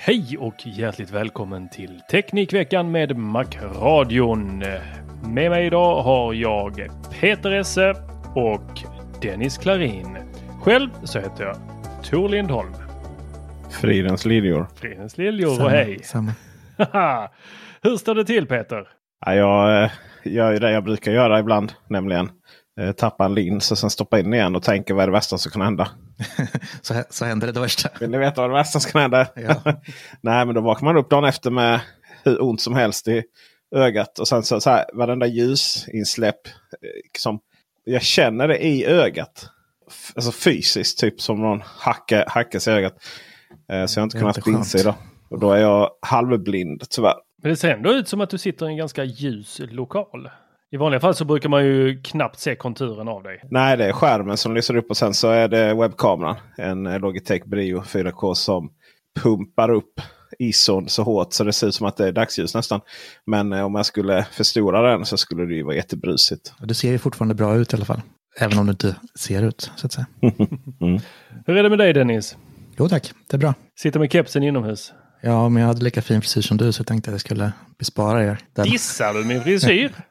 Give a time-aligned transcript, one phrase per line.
[0.00, 4.58] Hej och hjärtligt välkommen till Teknikveckan med Macradion.
[5.24, 6.88] Med mig idag har jag
[7.20, 7.94] Peter Esse
[8.34, 8.82] och
[9.22, 10.18] Dennis Klarin.
[10.62, 11.56] Själv så heter jag
[12.04, 12.72] Tor Lindholm.
[13.70, 14.66] Fridens liljor.
[14.74, 15.98] Fridens liljor och hej!
[16.02, 16.32] Samma.
[17.82, 18.88] Hur står det till Peter?
[19.26, 19.90] Ja, jag eh,
[20.24, 21.72] gör ju det jag brukar göra ibland.
[21.88, 22.30] Nämligen
[22.80, 25.38] eh, tappa en lins och sen stoppa in igen och tänka vad är det värsta
[25.38, 25.88] som kan hända.
[26.82, 27.88] så, så händer det, det värsta.
[28.00, 29.26] Vill ni veta vad det värsta som kan hända?
[29.36, 29.62] Ja.
[30.20, 31.80] Nej men då vaknar man upp dagen efter med
[32.24, 33.22] hur ont som helst i
[33.76, 34.18] ögat.
[34.18, 36.46] Och sen så, så här, varenda ljusinsläpp.
[36.46, 36.52] eh,
[37.18, 37.40] Som,
[37.84, 39.48] jag känner det i ögat.
[40.14, 42.94] Alltså fysiskt, typ som någon hackar, hackar sig i ögat.
[43.72, 44.94] Eh, Så jag har inte kunnat inse idag.
[45.30, 47.14] Och då är jag halvblind tyvärr.
[47.42, 50.30] Men det ser ändå ut som att du sitter i en ganska ljus lokal.
[50.70, 53.40] I vanliga fall så brukar man ju knappt se konturen av dig.
[53.50, 56.36] Nej, det är skärmen som lyser upp och sen så är det webbkameran.
[56.56, 58.70] En Logitech Brio 4K som
[59.22, 60.00] pumpar upp
[60.38, 62.80] ISOn så hårt så det ser ut som att det är dagsljus nästan.
[63.26, 66.52] Men eh, om jag skulle förstora den så skulle det ju vara jättebrusigt.
[66.60, 68.00] Du ser ju fortfarande bra ut i alla fall.
[68.40, 70.06] Även om du inte ser ut, så att säga.
[71.46, 72.36] Hur är det med dig Dennis?
[72.78, 73.54] Jo tack, det är bra.
[73.78, 74.92] Sitter med kepsen inomhus.
[75.20, 77.52] Ja, men jag hade lika fin frisyr som du så jag tänkte att jag skulle
[77.78, 78.64] bespara er den.
[78.64, 79.92] Dissar du min frisyr?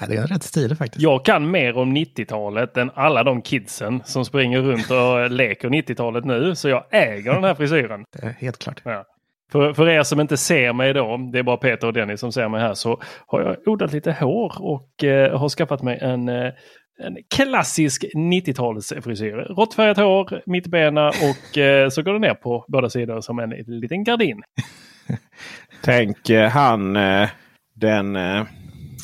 [0.00, 1.02] Ja, det är rätt stilig faktiskt.
[1.02, 6.24] Jag kan mer om 90-talet än alla de kidsen som springer runt och leker 90-talet
[6.24, 6.54] nu.
[6.54, 8.04] Så jag äger den här frisyren.
[8.12, 8.80] Det är helt klart.
[8.84, 9.04] Ja.
[9.52, 12.32] För, för er som inte ser mig då, det är bara Peter och Dennis som
[12.32, 16.28] ser mig här, så har jag odlat lite hår och eh, har skaffat mig en,
[16.28, 16.52] eh,
[16.98, 19.32] en klassisk 90-talsfrisyr.
[19.54, 24.04] Råttfärgat hår, mittbena och eh, så går det ner på båda sidor som en liten
[24.04, 24.42] gardin.
[25.82, 27.28] Tänk eh, han eh,
[27.74, 28.42] den eh,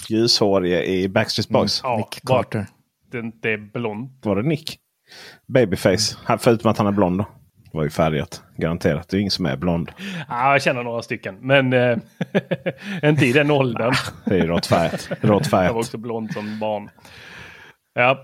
[0.09, 1.81] ljushårige i Backstreet Boys.
[1.85, 2.67] Ja, Nick Carter.
[3.13, 4.13] det, det är blont.
[4.23, 4.79] Var det Nick?
[5.47, 6.17] Babyface.
[6.25, 7.27] Han- Förutom att han är blond då.
[7.73, 8.43] Det var ju färgat.
[8.57, 9.09] Garanterat.
[9.09, 9.91] Det är ingen som är blond.
[10.29, 11.99] Ja, jag känner några stycken, men eh,
[13.03, 13.95] inte i den åldern.
[14.25, 15.09] Det är ju råttfärgat.
[15.21, 16.91] Jag var också blond som barn.
[17.95, 18.19] Ja,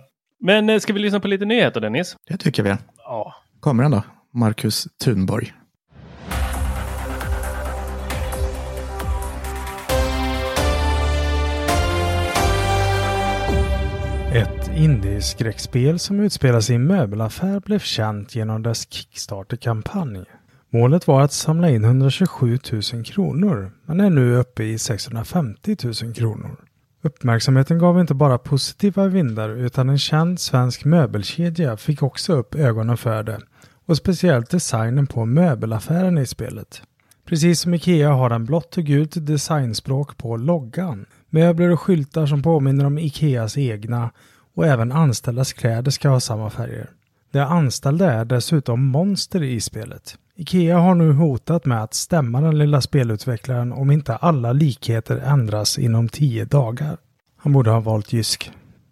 [0.44, 2.16] men eh, ska vi lyssna på lite nyheter Dennis?
[2.28, 2.76] Det tycker vi.
[2.98, 3.34] Ja.
[3.60, 4.02] Kommer han då?
[4.32, 5.52] Marcus Thunborg.
[14.34, 20.24] Ett indieskräckspel som utspelar sig i en möbelaffär blev känt genom dess Kickstarter-kampanj.
[20.70, 22.58] Målet var att samla in 127
[22.92, 26.65] 000 kronor, men är nu uppe i 650 000 kronor.
[27.06, 32.96] Uppmärksamheten gav inte bara positiva vindar utan en känd svensk möbelkedja fick också upp ögonen
[32.96, 33.40] för det
[33.86, 36.82] och speciellt designen på möbelaffären i spelet.
[37.24, 41.06] Precis som Ikea har den blått och gult designspråk på loggan.
[41.30, 44.10] Möbler och skyltar som påminner om Ikeas egna
[44.54, 46.90] och även anställdas kläder ska ha samma färger.
[47.32, 50.18] De anställda är dessutom monster i spelet.
[50.38, 55.78] Ikea har nu hotat med att stämma den lilla spelutvecklaren om inte alla likheter ändras
[55.78, 56.96] inom tio dagar.
[57.36, 58.50] Han borde ha valt Jysk.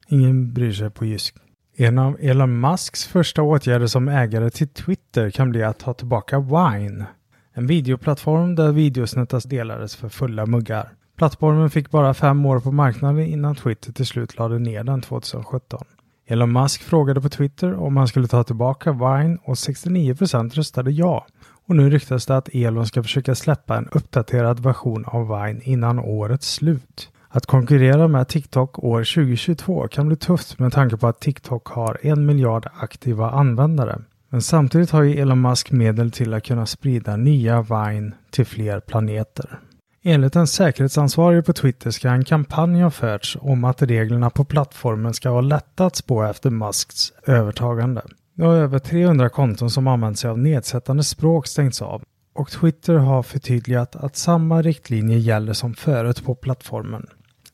[0.09, 1.35] Ingen bryr sig på Jysk.
[1.77, 6.39] En av Elon Musks första åtgärder som ägare till Twitter kan bli att ta tillbaka
[6.41, 7.07] Wine.
[7.53, 10.89] En videoplattform där videosnuttas delades för fulla muggar.
[11.17, 15.85] Plattformen fick bara fem år på marknaden innan Twitter till slut lade ner den 2017.
[16.27, 21.27] Elon Musk frågade på Twitter om han skulle ta tillbaka Vine och 69% röstade ja.
[21.67, 25.99] Och nu ryktas det att Elon ska försöka släppa en uppdaterad version av Vine innan
[25.99, 27.11] årets slut.
[27.29, 31.99] Att konkurrera med TikTok år 2022 kan bli tufft med tanke på att TikTok har
[32.03, 34.03] en miljard aktiva användare.
[34.29, 38.81] Men samtidigt har ju Elon Musk medel till att kunna sprida nya Vine till fler
[38.81, 39.59] planeter.
[40.07, 45.15] Enligt en säkerhetsansvarig på Twitter ska en kampanj ha förts om att reglerna på plattformen
[45.15, 48.03] ska ha lättats på efter Musks övertagande.
[48.35, 52.03] Nu har över 300 konton som använt sig av nedsättande språk stängts av
[52.35, 57.07] och Twitter har förtydligat att samma riktlinjer gäller som förut på plattformen.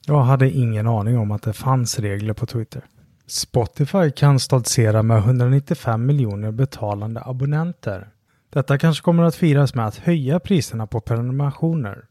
[0.06, 2.82] Jag hade ingen aning om att det fanns regler på Twitter.
[3.26, 8.08] Spotify kan stoltsera med 195 miljoner betalande abonnenter.
[8.52, 12.04] Detta kanske kommer att firas med att höja priserna på prenumerationer.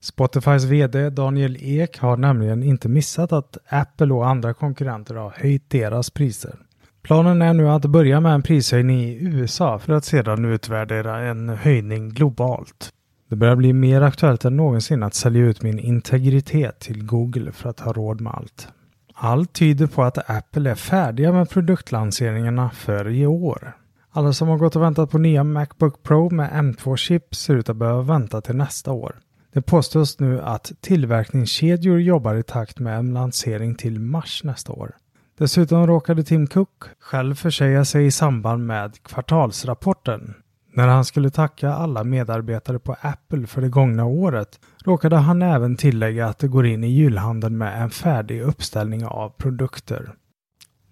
[0.00, 5.70] Spotifys vd Daniel Ek har nämligen inte missat att Apple och andra konkurrenter har höjt
[5.70, 6.54] deras priser.
[7.02, 11.48] Planen är nu att börja med en prishöjning i USA för att sedan utvärdera en
[11.48, 12.92] höjning globalt.
[13.28, 17.70] Det börjar bli mer aktuellt än någonsin att sälja ut min integritet till Google för
[17.70, 18.68] att ha råd med allt.
[19.14, 23.76] Allt tyder på att Apple är färdiga med produktlanseringarna för i år.
[24.10, 27.76] Alla som har gått och väntat på nya Macbook Pro med M2-chip ser ut att
[27.76, 29.16] behöva vänta till nästa år.
[29.52, 34.96] Det påstås nu att tillverkningskedjor jobbar i takt med en lansering till mars nästa år.
[35.38, 40.34] Dessutom råkade Tim Cook själv försäga sig i samband med kvartalsrapporten.
[40.72, 45.76] När han skulle tacka alla medarbetare på Apple för det gångna året råkade han även
[45.76, 50.14] tillägga att det går in i julhandeln med en färdig uppställning av produkter.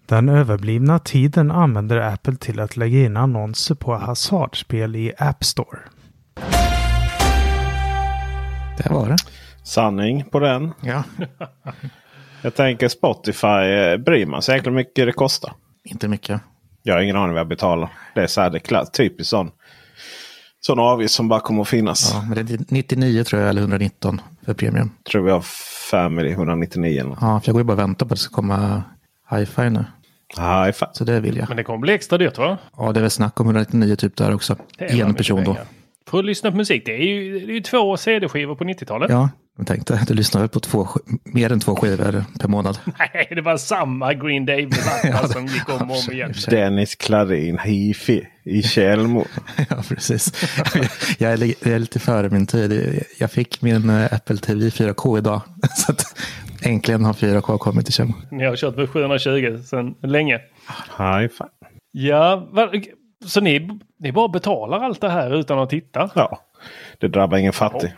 [0.05, 5.79] Den överblivna tiden använder Apple till att lägga in annonser på hasardspel i App Store.
[8.77, 9.17] Det var det.
[9.63, 10.73] Sanning på den.
[10.81, 11.03] Ja,
[12.41, 13.47] Jag tänker Spotify.
[13.47, 15.53] eh, Bryr man sig egentligen hur mycket det kostar?
[15.83, 16.41] inte mycket.
[16.83, 17.89] Jag har ingen aning vad jag betalar.
[18.15, 19.51] Det är så här, det är typiskt sån,
[20.59, 22.11] sån avgift som bara kommer att finnas.
[22.13, 24.91] Ja, men det är 99 tror jag, eller 119 för premium.
[25.11, 25.41] Tror vi har
[25.91, 27.17] 5 eller 199 eller.
[27.21, 28.83] Ja, för jag går ju bara och väntar på att det ska komma
[29.31, 29.85] hi-fi nu.
[30.35, 30.89] Fan.
[30.93, 31.47] Så det vill jag.
[31.47, 32.57] Men det kommer bli extra dyrt va?
[32.77, 34.55] Ja, det är väl snack om 199 typ där också.
[34.77, 35.57] En person då.
[36.07, 36.85] För att lyssna på musik.
[36.85, 39.09] Det är ju, det är ju två CD-skivor på 90-talet.
[39.09, 40.87] Ja, jag tänkte, du lyssnar väl på två,
[41.23, 42.79] mer än två skivor per månad.
[42.99, 46.33] Nej, det var samma Green Day-platta som gick om och om igen.
[46.49, 49.25] Dennis Klarin, hifi i Tjällmo.
[49.69, 50.53] ja, precis.
[51.17, 53.03] Jag är, jag är lite före min tid.
[53.19, 55.41] Jag fick min eh, Apple TV 4K idag.
[55.77, 56.19] Så att
[56.61, 58.13] äntligen har 4K kommit till Kjem.
[58.31, 60.39] Ni har kört med 720 sedan länge.
[60.99, 61.49] Nej, fan.
[61.91, 62.49] Ja,
[63.25, 66.09] så ni, ni bara betalar allt det här utan att titta?
[66.15, 66.39] Ja,
[66.97, 67.93] det drabbar ingen fattig.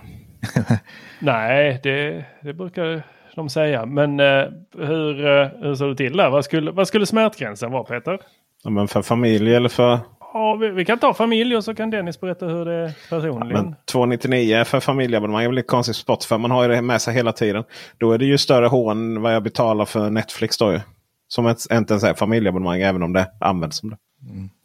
[1.20, 3.04] Nej, det, det brukar
[3.36, 3.86] de säga.
[3.86, 4.46] Men eh,
[4.78, 6.30] hur, eh, hur står det till där?
[6.30, 8.20] Vad skulle, vad skulle smärtgränsen vara Peter?
[8.64, 10.00] Ja, men för familj eller för...
[10.34, 13.66] Ja, vi, vi kan ta familj och så kan Dennis berätta hur det är personligen.
[13.66, 16.38] Men 299 för familjeabonnemang är väl lite konstigt på Spotify.
[16.38, 17.64] Man har ju det med sig hela tiden.
[17.98, 20.80] Då är det ju större hån vad jag betalar för Netflix då ju.
[21.28, 23.98] Som ett, inte ens är familjeabonnemang även om det används som det.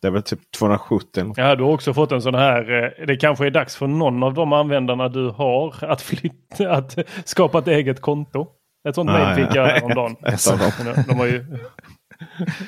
[0.00, 1.08] Det är väl typ 270.
[1.20, 1.38] eller något.
[1.38, 2.84] Ja, du har också fått en sån här.
[3.00, 6.98] eh, Det kanske är dags för någon av de användarna du har att flytta, att
[7.24, 8.46] skapa ett eget konto.
[8.88, 9.60] Ett sånt Ah, mejl fick ja.
[9.62, 10.16] jag häromdagen.
[10.22, 11.44] De, de har ju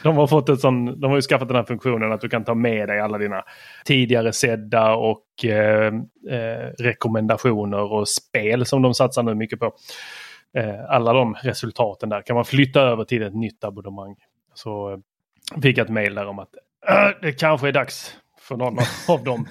[0.03, 2.45] de har, fått ett sån, de har ju skaffat den här funktionen att du kan
[2.45, 3.43] ta med dig alla dina
[3.85, 5.87] tidigare sedda och eh,
[6.31, 9.73] eh, rekommendationer och spel som de satsar nu mycket på.
[10.59, 14.17] Eh, alla de resultaten där kan man flytta över till ett nytt abonnemang.
[14.55, 14.99] Så eh,
[15.63, 16.61] fick jag ett mejl där om att "Äh,
[17.23, 18.79] det kanske är dags för någon
[19.09, 19.49] av de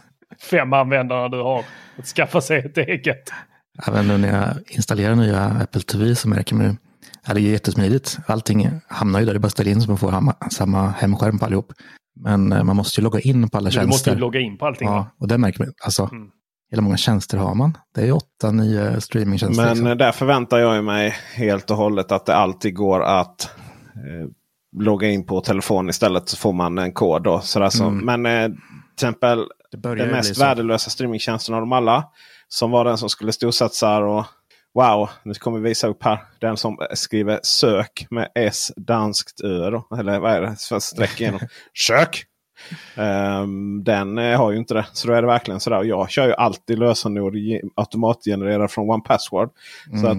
[0.49, 1.63] fem användarna du har
[1.99, 3.31] att skaffa sig ett eget.
[3.87, 6.75] Även nu när jag installerar nya Apple TV så märker man ju
[7.27, 8.17] Ja, det är jättesmidigt.
[8.27, 9.33] Allting hamnar ju där.
[9.33, 11.73] Det är bara att ställa in så man får samma hemskärm på allihop.
[12.19, 14.11] Men eh, man måste ju logga in på alla Du måste tjänster.
[14.11, 14.87] ju logga in på allting.
[14.87, 15.73] ja, och det märker man.
[15.83, 16.29] Alltså, Mm.
[16.71, 17.77] hur många tjänster har man?
[17.95, 19.63] Det är åtta, nio streamingtjänster.
[19.63, 19.87] Men liksom.
[19.87, 23.49] eh, där förväntar jag mig helt och hållet att det alltid går att
[23.95, 24.27] eh,
[24.79, 27.23] logga in på telefon istället så får man en kod.
[27.23, 27.83] Då, sådär så.
[28.05, 28.57] Men eh, till
[28.95, 32.03] exempel den mest värdelösa streamingtjänsten av dem alla.
[32.47, 34.25] Som var den som skulle storsatsa och
[34.73, 36.19] wow, nu kommer vi visa upp här.
[36.41, 39.69] Den som skriver sök med S danskt Ö.
[39.69, 39.87] Då.
[39.99, 40.81] Eller vad är det?
[40.81, 41.39] Streck igenom.
[41.87, 42.25] Sök!
[42.95, 44.85] Ehm, den eh, har ju inte det.
[44.93, 45.83] Så då är det verkligen sådär.
[45.83, 49.49] Jag kör ju alltid lösenord ge- automatgenererad från One Password.
[50.01, 50.17] Så att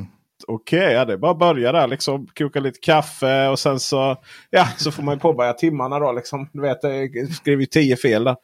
[0.48, 0.54] Mm.
[0.56, 1.86] okej, ja, det är bara att börja där.
[1.86, 4.16] Liksom, koka lite kaffe och sen så,
[4.50, 5.98] ja, så får man ju påbörja timmarna.
[5.98, 6.48] Då, liksom.
[6.52, 8.36] Du vet, jag skrev ju tio fel där.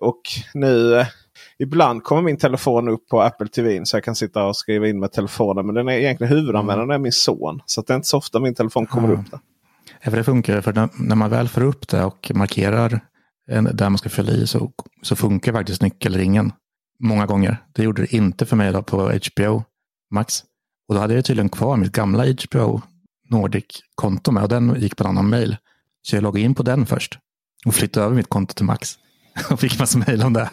[0.00, 0.20] Och
[0.54, 1.06] nu eh,
[1.58, 5.00] ibland kommer min telefon upp på Apple TV så jag kan sitta och skriva in
[5.00, 5.66] med telefonen.
[5.66, 7.60] Men den är egentligen huvudanvändaren är min son.
[7.66, 9.14] Så det är inte så ofta min telefon kommer Ja.
[9.14, 9.40] upp där.
[10.02, 13.00] Ja, för det funkar, för när, när man väl får upp det och markerar
[13.50, 16.52] en, där man ska fylla i så, så funkar faktiskt nyckelringen
[17.00, 17.56] många gånger.
[17.72, 19.62] Det gjorde det inte för mig då på HBO
[20.10, 20.42] Max.
[20.88, 22.80] Och då hade jag tydligen kvar mitt gamla HBO
[23.30, 25.56] Nordic-konto med och den gick på en annan mail.
[26.02, 27.18] Så jag loggade in på den först
[27.66, 28.94] och flyttade över mitt konto till Max.
[29.50, 30.50] Och fick massa mejl om det.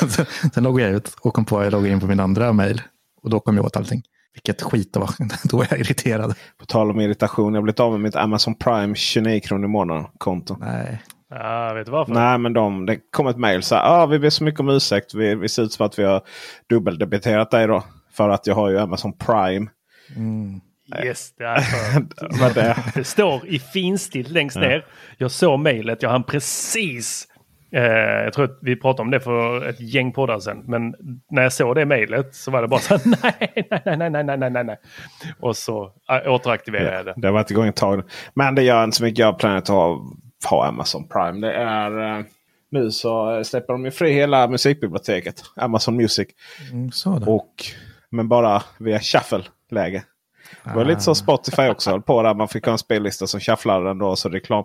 [0.52, 2.82] Sen- loggade jag ut och kom på att jag loggade in på min andra mejl.
[3.22, 4.02] Och då kom jag åt allting.
[4.34, 5.10] Vilket skit det var.
[5.48, 6.34] Då var jag irriterad.
[6.58, 7.54] På tal om irritation.
[7.54, 10.56] Jag har blivit av med mitt Amazon Prime 29 kronor i månaden konto.
[10.60, 12.12] Nej, Ja, vet du varför?
[12.12, 13.82] Nej, men de, det kom ett mejl så här.
[13.84, 15.14] Ah, vi ber så mycket om ursäkt.
[15.14, 16.22] Vi, vi ser ut som att vi har
[16.68, 17.84] dubbeldebiterat dig då.
[18.12, 19.70] För att jag har ju Amazon Prime.
[20.16, 20.60] Mm.
[21.04, 22.76] Yes, det, är det.
[22.94, 24.84] det står i finstilt längst ner.
[24.86, 24.94] Ja.
[25.18, 27.28] Jag såg mejlet, jag hann precis
[27.74, 30.62] Eh, jag tror att vi pratade om det för ett gäng poddar sen.
[30.66, 30.94] Men
[31.30, 34.38] när jag såg det mejlet så var det bara så här, nej, nej, nej, nej,
[34.38, 34.76] nej, nej, nej.
[35.40, 37.14] Och så äh, återaktiverade ja, jag det.
[37.16, 38.02] Det var inte igång ett tag.
[38.34, 39.18] Men det gör inte så mycket.
[39.18, 40.02] Jag planerar att ha,
[40.50, 41.46] ha Amazon Prime.
[41.46, 42.24] Det är, eh,
[42.70, 45.42] nu så släpper de ju fri hela musikbiblioteket.
[45.56, 46.28] Amazon Music.
[46.72, 46.90] Mm,
[47.26, 47.64] och
[48.12, 50.04] men bara via shuffle-läge.
[50.64, 51.14] Det var lite så Ah.
[51.14, 52.34] Spotify också höll på där.
[52.34, 54.16] Man fick ha en spellista som shufflade den då.
[54.16, 54.64] Så reklam.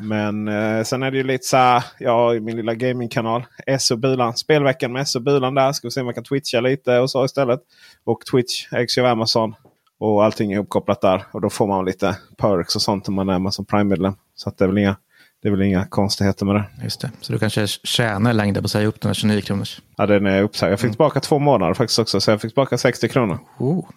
[0.00, 1.84] Men eh, sen är det ju lite så här.
[1.98, 3.42] Ja, i min lilla gamingkanal.
[3.78, 4.36] SO Bulan.
[4.36, 5.72] Spelveckan med SO Bulan där.
[5.72, 7.60] Ska vi se om man kan twitcha lite och så istället.
[8.04, 9.54] Och Twitch ägs ju av Amazon.
[9.98, 11.24] Och allting är ihopkopplat där.
[11.32, 14.14] Och då får man lite perks och sånt om man är Amazon Prime-medlem.
[14.34, 14.96] Så att det är väl inga,
[15.42, 16.64] det är väl inga konstigheter med det.
[16.84, 17.10] Just det.
[17.20, 19.80] Så du kanske tjänar längre på att säga upp den här 29 kronors.
[19.96, 20.72] Ja, den är uppsagd.
[20.72, 22.20] Jag fick tillbaka två månader faktiskt också.
[22.20, 23.38] Så jag fick tillbaka 60 kronor.
[23.58, 23.88] Oh.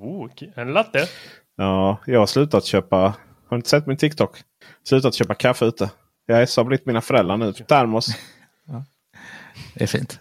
[0.00, 1.08] Oh, en latte.
[1.56, 2.96] Ja, jag har slutat köpa.
[2.96, 3.14] Har
[3.50, 4.42] du inte sett min TikTok?
[4.88, 5.90] Slutat köpa kaffe ute.
[6.26, 7.52] Jag är har blivit mina föräldrar nu.
[7.52, 8.06] Termos.
[9.74, 10.20] Det är fint.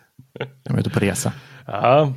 [0.63, 1.33] De är ute på resa.
[1.65, 2.13] Ja,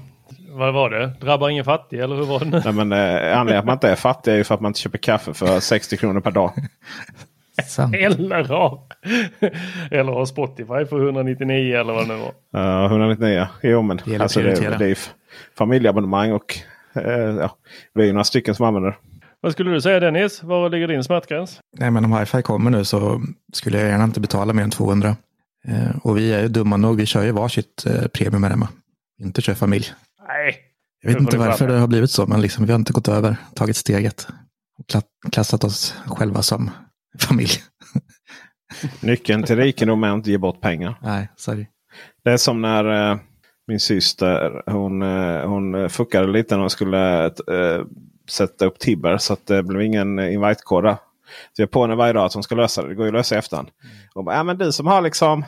[0.48, 1.06] vad var det?
[1.20, 2.62] Drabbar ingen fattig eller hur var det?
[2.64, 4.80] Nej, men, eh, anledningen att man inte är fattig är ju för att man inte
[4.80, 6.52] köper kaffe för 60 kronor per dag.
[7.66, 7.94] Sant.
[7.94, 8.80] Eller har,
[9.90, 12.20] eller Spotify för 199 eller vad det nu
[12.52, 12.84] var.
[12.84, 13.46] Uh, 199.
[13.62, 14.98] Jo men Det alltså, det, det är
[15.58, 16.58] familjeabonnemang och
[16.94, 17.56] eh, ja,
[17.94, 18.96] vi är ju några stycken som använder det.
[19.40, 20.42] Vad skulle du säga Dennis?
[20.42, 21.60] Var ligger din smärtgräns?
[21.78, 25.16] Nej, men om wifi kommer nu så skulle jag gärna inte betala mer än 200.
[25.68, 26.96] Eh, och vi är ju dumma nog.
[26.96, 28.68] Vi kör ju varsitt eh, premium här hemma.
[29.20, 29.86] Inte kör familj.
[30.28, 30.56] Nej.
[31.02, 33.36] Jag vet inte varför det har blivit så, men liksom, vi har inte gått över,
[33.54, 34.28] tagit steget
[34.78, 36.70] och kla- klassat oss själva som
[37.18, 37.50] familj.
[39.00, 40.94] Nyckeln till rikedom är att inte ge bort pengar.
[41.02, 41.66] Nej, sorry.
[42.24, 43.18] Det är som när eh,
[43.66, 47.84] min syster hon, eh, hon fuckade lite när hon skulle eh,
[48.30, 49.18] sätta upp Tibber.
[49.18, 50.96] Så att det blev ingen eh, invite-kod där.
[51.52, 52.88] Så jag på henne varje dag att hon ska lösa det.
[52.88, 53.68] Det går ju att lösa i efterhand.
[54.14, 55.44] Och bara, ja, men du som har liksom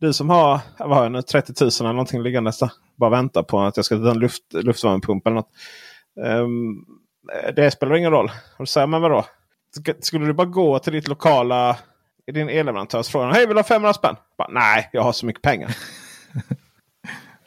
[0.00, 2.70] du som har vad har jag nu, 30 000 eller någonting liggandes där.
[2.96, 5.50] Bara vänta på att jag ska ta en luft, luftvärmepump eller något.
[6.24, 6.84] Ehm,
[7.56, 8.26] det spelar ingen roll.
[8.26, 9.24] Och då säger men vadå?
[10.00, 11.76] Skulle du bara gå till ditt lokala
[12.26, 14.16] i din elleverantör och fråga Hej vill du ha 500 spänn?
[14.38, 15.76] Bara, Nej, jag har så mycket pengar.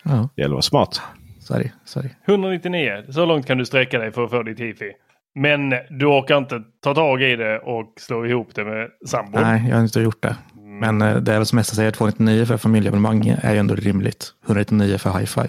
[0.03, 1.01] Ja, Det gäller att vara smart.
[1.39, 2.09] sorry, sorry.
[2.27, 3.03] 199.
[3.09, 4.91] Så långt kan du sträcka dig för att få ditt hifi.
[5.36, 9.41] Men du orkar inte ta tag i det och slå ihop det med sambon.
[9.41, 10.36] Nej, jag har inte gjort det.
[10.81, 14.33] Men eh, det är väl som Essa säger, 299 för familjeabonnemang är ju ändå rimligt.
[14.45, 15.41] 199 för hifi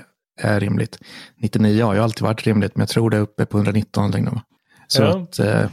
[0.42, 0.98] är rimligt.
[1.36, 4.30] 99 har ju alltid varit rimligt, men jag tror det är uppe på 119 längre.
[4.30, 4.42] va?
[4.86, 5.08] Så Ja.
[5.22, 5.70] att, eh,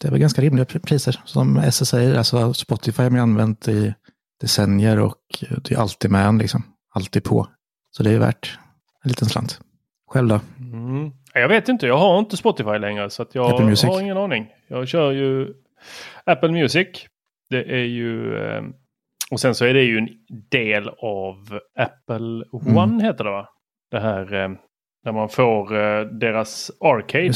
[0.00, 1.20] det är väl ganska rimliga pr- priser.
[1.24, 3.94] Som Essa säger, alltså Spotify har man använt i
[4.40, 5.16] decennier och
[5.64, 6.62] det är alltid med en, liksom.
[6.94, 7.48] Alltid på.
[7.90, 8.58] Så det är värt
[9.04, 9.60] en liten slant.
[10.10, 10.40] Själv då?
[10.58, 11.10] Mm.
[11.34, 13.44] Jag vet inte, jag har inte Spotify längre så jag
[13.88, 14.46] har ingen aning.
[14.68, 15.54] Jag kör ju
[16.26, 16.88] Apple Music.
[17.50, 18.36] Det är ju...
[18.36, 18.62] eh,
[19.30, 20.08] Och sen så är det ju en
[20.50, 22.76] del av Apple Mm.
[22.76, 23.48] One heter det va?
[23.90, 24.48] Det här eh,
[25.04, 27.32] där man får eh, deras Arcade.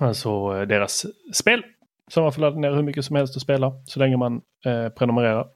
[0.00, 1.62] Alltså deras spel.
[2.08, 4.88] Som man får ladda ner hur mycket som helst och spela så länge man eh,
[4.88, 5.46] prenumererar.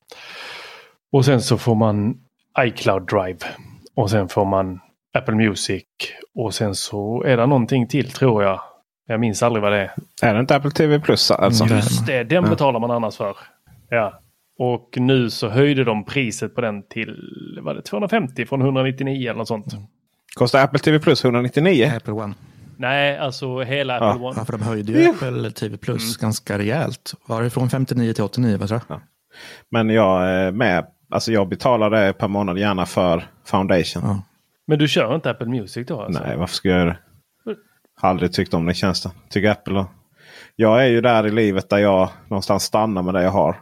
[1.12, 2.16] Och sen så får man
[2.58, 3.38] iCloud Drive.
[3.94, 4.80] Och sen får man
[5.18, 5.84] Apple Music.
[6.34, 8.60] Och sen så är det någonting till tror jag.
[9.06, 9.92] Jag minns aldrig vad det är.
[10.22, 11.30] Är det inte Apple TV Plus?
[11.30, 11.64] Alltså?
[11.64, 11.76] Mm.
[11.76, 13.36] Just det, den betalar man annars för.
[13.88, 14.20] Ja.
[14.58, 17.16] Och nu så höjde de priset på den till
[17.62, 19.66] var det 250 från 199 eller något sånt.
[20.34, 21.92] Kostar Apple TV Plus 199?
[21.96, 22.34] Apple One.
[22.76, 24.10] Nej, alltså hela Ja.
[24.10, 24.34] Apple One.
[24.38, 27.14] Ja, för de höjde ju Apple TV Plus ganska rejält.
[27.26, 29.00] Var det från 59 till 89, vad tror jag?
[29.70, 30.86] Men jag är med.
[31.10, 34.02] Alltså jag betalar det per månad gärna för Foundation.
[34.04, 34.22] Ja.
[34.66, 36.00] Men du kör inte Apple Music då?
[36.02, 36.22] Alltså?
[36.22, 36.96] Nej, varför ska jag göra det?
[38.00, 39.12] Har aldrig tyckt om den tjänsten.
[39.30, 39.78] Tycker Apple.
[39.78, 39.86] och-
[40.56, 43.52] Jag är ju där i livet där jag någonstans stannar med det jag har.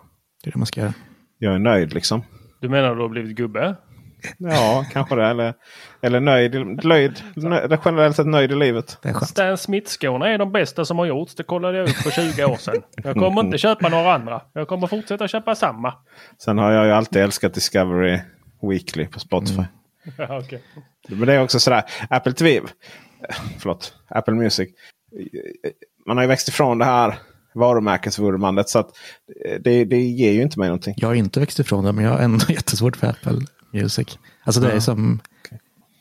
[0.44, 0.92] Det är det man ska göra.
[1.38, 2.22] Jag är nöjd liksom.
[2.60, 3.74] Du menar att du har blivit gubbe?
[4.38, 5.26] Ja, kanske det.
[5.26, 5.54] Eller,
[6.02, 7.78] eller nöjd, nöjd, nöjd.
[7.84, 8.98] Generellt sett nöjd i livet.
[9.28, 11.34] Stan Smith-skorna är de bästa som har gjorts.
[11.34, 12.82] Det kollade jag upp för 20 år sedan.
[12.96, 14.40] Jag kommer inte köpa några andra.
[14.52, 15.94] Jag kommer fortsätta köpa samma.
[16.38, 18.20] Sen har jag ju alltid älskat Discovery
[18.62, 19.62] Weekly på Spotify.
[20.18, 20.62] Ja, okej.
[21.08, 21.82] Men det är också sådär.
[22.10, 22.66] Apple TV.
[23.58, 23.94] Förlåt.
[24.08, 24.68] Apple Music.
[26.06, 27.14] Man har ju växt ifrån det här
[27.54, 28.68] varumärkesvurmandet.
[28.68, 28.90] Så att
[29.60, 30.94] det, det ger ju inte mig någonting.
[30.96, 33.38] Jag har inte växt ifrån det, men jag har ändå jättesvårt för Apple
[33.72, 34.18] Music.
[34.44, 35.20] Alltså det är som...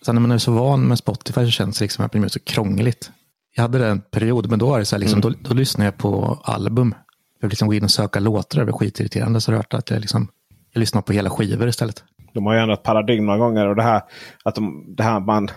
[0.06, 3.12] Sen när man är så van med Spotify så känns det liksom Apple Music krångligt.
[3.56, 5.86] Jag hade det en period, men då var det så här, liksom, då, då lyssnade
[5.86, 6.96] jag på album.
[7.40, 9.42] Jag vill liksom gå in och söka låtar, det var skitirriterande.
[9.42, 10.28] Så det att jag, liksom,
[10.74, 12.04] jag lyssnar på hela skivor istället.
[12.34, 13.68] De har ju ändrat paradigm några gånger.
[13.68, 14.02] Och det här
[14.44, 15.48] att de, det här man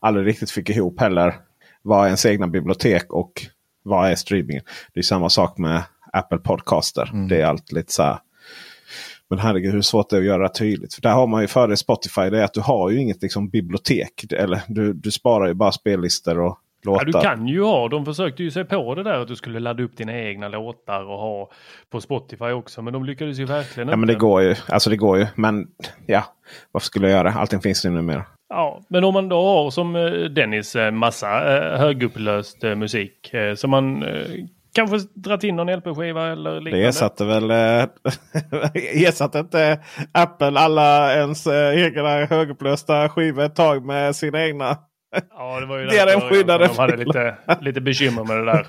[0.00, 1.34] aldrig riktigt fick ihop heller.
[1.82, 3.32] Vad är ens egna bibliotek och
[3.82, 4.62] vad är streamingen?
[4.94, 7.26] Det är samma sak med Apple Podcaster.
[7.28, 8.18] Det är allt lite så här.
[9.30, 10.94] Men herregud hur svårt det är att göra det tydligt.
[10.94, 12.30] För där har man ju fördel Spotify.
[12.30, 14.32] Det är att du har ju inget liksom, bibliotek.
[14.32, 17.06] Eller du, du sparar ju bara spellistor och låtar.
[17.06, 19.60] Ja, du kan ju ha, de försökte ju sig på det där att du skulle
[19.60, 21.50] ladda upp dina egna låtar och ha
[21.90, 22.82] på Spotify också.
[22.82, 24.56] Men de lyckades ju verkligen Ja men det går ju.
[24.68, 25.26] Alltså det går ju.
[25.34, 25.66] Men
[26.06, 26.24] ja,
[26.72, 27.32] varför skulle jag göra?
[27.32, 28.24] Allting finns ju numera.
[28.48, 33.70] Ja, men om man då har som eh, Dennis eh, massa eh, högupplöst musik som
[33.70, 34.04] man
[34.74, 36.78] kanske dragit in någon LP-skiva eller liknande.
[36.78, 37.50] Det ersatte väl
[39.06, 39.80] ersatte inte
[40.12, 44.76] Apple alla ens egna högupplösta skivor ett tag med sina egna
[45.30, 48.66] Ja, det var ju det skyddade de hade lite, lite bekymmer med det där.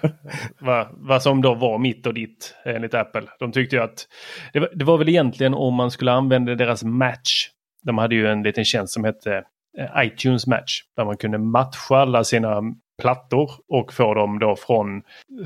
[0.60, 3.24] vad, vad som då var mitt och ditt enligt Apple.
[3.40, 4.08] De tyckte ju att
[4.54, 7.50] det var, det var väl egentligen om man skulle använda deras match.
[7.84, 9.44] De hade ju en liten tjänst som hette
[9.78, 10.82] eh, iTunes Match.
[10.96, 12.62] Där man kunde matcha alla sina
[13.02, 15.02] plattor och få dem då från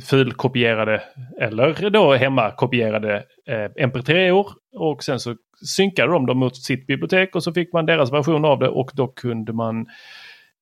[0.05, 1.01] fulkopierade
[1.41, 4.47] eller då hemmakopierade eh, mp3-or.
[4.77, 5.35] Och sen så
[5.65, 8.91] synkade de dem mot sitt bibliotek och så fick man deras version av det och
[8.93, 9.85] då kunde man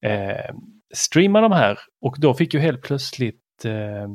[0.06, 0.56] eh,
[0.94, 1.80] streama de här.
[2.02, 4.10] Och då fick ju helt plötsligt eh,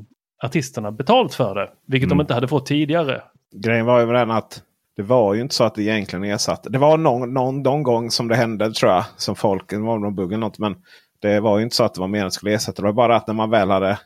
[0.45, 1.71] artisterna betalt för det.
[1.87, 2.19] Vilket mm.
[2.19, 3.23] de inte hade fått tidigare.
[3.57, 4.63] Grejen var ju den att
[4.97, 6.71] det var ju inte så att det egentligen ersatte.
[6.71, 9.05] Det var någon, någon, någon gång som det hände tror jag.
[9.17, 10.59] Som folk, det var någon bugg eller något.
[10.59, 10.77] Men
[11.23, 12.83] det var ju inte så att det var meningen att skulle ersätta.
[12.83, 13.99] Det var bara att när man väl hade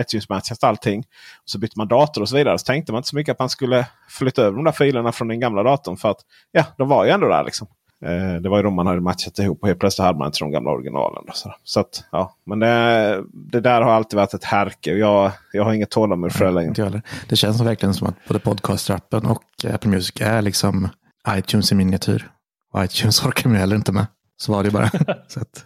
[0.00, 0.98] iTunes-matchat allting.
[1.42, 2.58] Och så bytte man dator och så vidare.
[2.58, 5.28] Så tänkte man inte så mycket att man skulle flytta över de där filerna från
[5.28, 5.96] den gamla datorn.
[5.96, 6.20] För att
[6.52, 7.68] ja, de var ju ändå där liksom.
[8.04, 10.38] Eh, det var ju de man hade matchat ihop och helt plötsligt hade man inte
[10.38, 11.24] de gamla originalen.
[11.26, 11.54] Då, så.
[11.64, 12.36] så att, ja.
[12.44, 14.92] Men det, det, där har alltid varit ett härke.
[14.92, 17.02] Jag, jag har inget tålamod för det längre.
[17.28, 20.88] Det känns verkligen som att både podcast-appen och Apple Music är liksom
[21.28, 22.30] iTunes i miniatyr.
[22.72, 24.06] Och iTunes orkar man heller inte med.
[24.36, 24.88] Så var det bara.
[25.28, 25.64] så att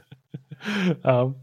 [1.02, 1.34] ja.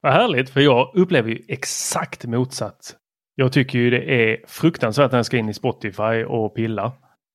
[0.00, 2.96] Vad härligt, för jag upplever ju exakt motsatt.
[3.34, 6.92] Jag tycker ju det är fruktansvärt när jag ska in i Spotify och pilla.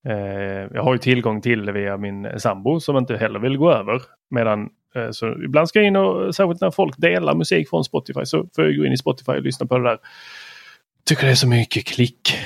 [0.07, 3.71] Eh, jag har ju tillgång till det via min sambo som inte heller vill gå
[3.71, 4.01] över.
[4.29, 8.25] Medan eh, så ibland ska jag in och särskilt när folk delar musik från Spotify
[8.25, 9.97] så får jag gå in i Spotify och lyssna på det där.
[11.05, 12.37] Tycker det är så mycket klick.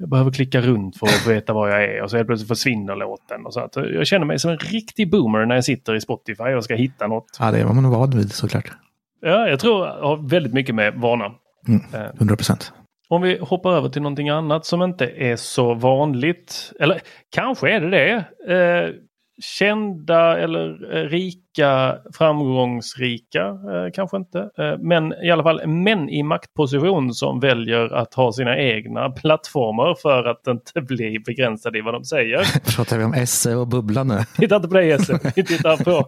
[0.00, 2.96] Jag behöver klicka runt för att veta var jag är och så helt plötsligt försvinner
[2.96, 3.46] låten.
[3.46, 6.44] Och så att jag känner mig som en riktig boomer när jag sitter i Spotify
[6.44, 7.36] och ska hitta något.
[7.40, 8.72] Ja, det är man van vid såklart.
[9.20, 11.24] Ja, jag tror jag har väldigt mycket med vana.
[11.68, 12.72] Mm, 100 procent.
[13.08, 16.72] Om vi hoppar över till någonting annat som inte är så vanligt.
[16.80, 17.00] Eller
[17.34, 18.14] kanske är det det.
[18.54, 18.94] Eh,
[19.40, 24.38] kända eller eh, rika, framgångsrika, eh, kanske inte.
[24.38, 29.94] Eh, men i alla fall män i maktposition som väljer att ha sina egna plattformar
[30.02, 32.38] för att inte bli begränsade i vad de säger.
[32.76, 34.18] Pratar vi om Esse och Bubbla nu?
[34.36, 36.04] Titta inte på det Esse, vi tittar på,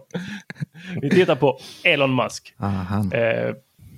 [1.01, 2.55] vi tittar på Elon Musk.
[2.59, 3.03] Aha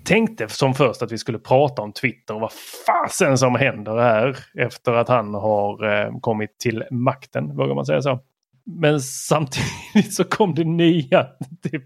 [0.06, 2.52] tänkte som först att vi skulle prata om Twitter och vad
[2.86, 8.02] fasen som händer här efter att han har eh, kommit till makten, vågar man säga
[8.02, 8.19] så.
[8.65, 11.28] Men samtidigt så kom det nya,
[11.63, 11.84] typ,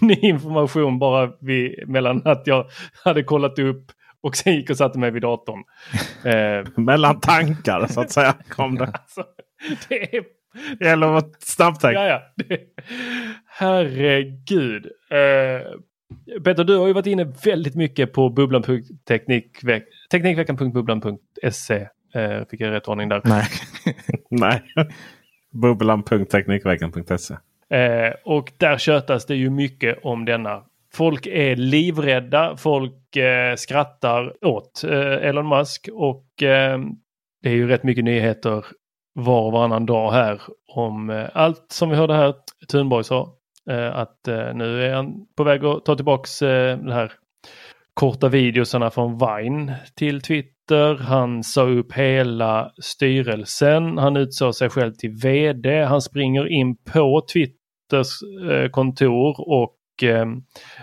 [0.00, 2.66] ny information bara vid, mellan att jag
[3.04, 3.92] hade kollat upp
[4.22, 5.62] och sen gick och satte mig vid datorn.
[6.24, 8.84] Eh, mellan tankar så att säga kom det.
[8.92, 9.24] Alltså,
[9.88, 10.24] det är...
[10.80, 11.96] Eller vad snabbtänk.
[11.96, 12.22] Ja, ja.
[13.46, 14.86] Herregud.
[15.10, 21.88] Eh, Peter, du har ju varit inne väldigt mycket på bubblan.teknikveck Teknikveckan.bubblan.se.
[22.14, 23.20] Eh, fick jag rätt ordning där?
[23.24, 23.46] Nej.
[24.30, 24.62] Nej.
[25.52, 27.34] Bubblan.teknikveckan.se.
[27.76, 30.62] Eh, och där tjötas det ju mycket om denna.
[30.94, 32.56] Folk är livrädda.
[32.56, 35.88] Folk eh, skrattar åt eh, Elon Musk.
[35.92, 36.80] Och eh,
[37.42, 38.64] det är ju rätt mycket nyheter
[39.14, 42.34] var och varannan dag här om eh, allt som vi hörde här.
[42.68, 43.38] Thunborg sa
[43.70, 47.12] Eh, att eh, nu är han på väg att ta tillbaks eh, här
[47.94, 50.94] korta videosarna från Vine till Twitter.
[50.94, 53.98] Han sa upp hela styrelsen.
[53.98, 55.84] Han utsåg sig själv till vd.
[55.84, 58.18] Han springer in på Twitters
[58.70, 59.78] kontor och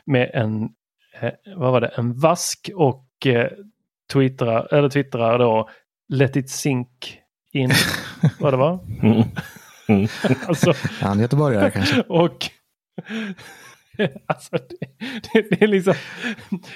[0.05, 0.69] med en,
[1.55, 3.05] vad var det, en vask och
[4.13, 5.69] twittrar, eller twittrar då
[6.13, 7.19] Let it sink
[7.53, 7.71] in.
[8.39, 8.79] vad det var?
[9.03, 9.23] Mm.
[9.87, 10.07] Mm.
[10.47, 12.01] alltså, Han är göteborgare kanske.
[12.01, 12.49] Och
[14.25, 14.87] alltså, det,
[15.33, 15.93] det, det, är liksom...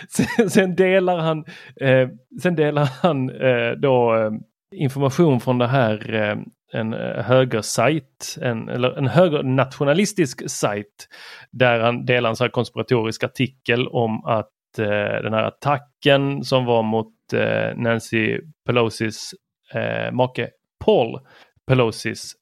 [0.10, 1.46] Sen, sen delar han,
[1.82, 2.10] eh,
[2.42, 4.32] sen delar han eh, då eh,
[4.76, 6.38] information från det här eh,
[6.74, 11.08] en eh, högersajt, en, eller en högernationalistisk sajt
[11.52, 16.66] där han delar en så här konspiratorisk artikel om att eh, den här attacken som
[16.66, 19.32] var mot eh, Nancy Pelosis
[19.74, 20.50] eh, make
[20.86, 21.20] Paul
[21.68, 22.34] Pelosis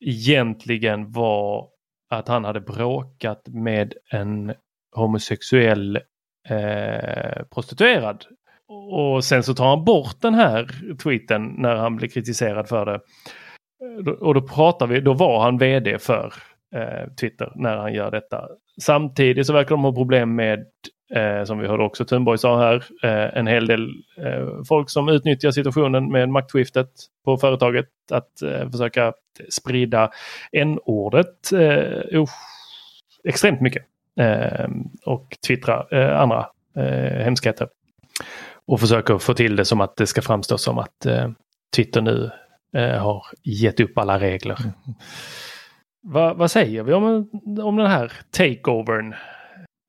[0.00, 1.68] egentligen var
[2.12, 4.54] att han hade bråkat med en
[4.96, 5.96] homosexuell
[6.48, 8.24] eh, prostituerad.
[8.90, 10.68] Och sen så tar han bort den här
[11.02, 12.94] tweeten när han blir kritiserad för det.
[12.94, 16.34] Eh, och då pratar vi, då var han vd för
[16.74, 18.48] eh, Twitter när han gör detta.
[18.80, 20.66] Samtidigt så verkar de ha problem med
[21.14, 22.84] Eh, som vi hörde också Thunborg sa här.
[23.02, 26.88] Eh, en hel del eh, folk som utnyttjar situationen med maktskiftet
[27.24, 29.12] på företaget att eh, försöka
[29.50, 30.10] sprida
[30.52, 32.24] n-ordet uh,
[33.28, 33.82] extremt mycket.
[34.20, 34.68] Eh,
[35.06, 35.86] och twittra
[36.18, 36.46] andra
[37.24, 37.68] hemskheter.
[38.66, 41.06] Och försöker få till det som att det ska framstå som att
[41.76, 42.30] Twitter nu
[42.98, 44.56] har gett upp alla regler.
[44.60, 44.74] Mm.
[46.02, 47.30] Va, vad säger vi om,
[47.62, 49.14] om den här takeovern?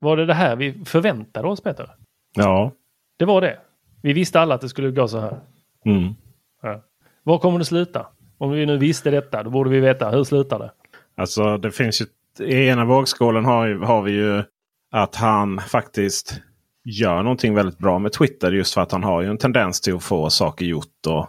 [0.04, 1.90] Var det det här vi förväntade oss Peter?
[2.34, 2.72] Ja.
[3.16, 3.58] Det var det.
[4.02, 5.40] Vi visste alla att det skulle gå så här.
[5.84, 6.14] Mm.
[6.62, 6.82] Ja.
[7.22, 8.06] Var kommer det sluta?
[8.38, 10.70] Om vi nu visste detta, då borde vi veta hur slutar det?
[11.16, 12.06] Alltså det finns ju
[12.46, 14.42] i ena vågskålen har, har vi ju
[14.90, 16.40] att han faktiskt
[16.84, 18.52] gör någonting väldigt bra med Twitter.
[18.52, 21.28] Just för att han har ju en tendens till att få saker gjort och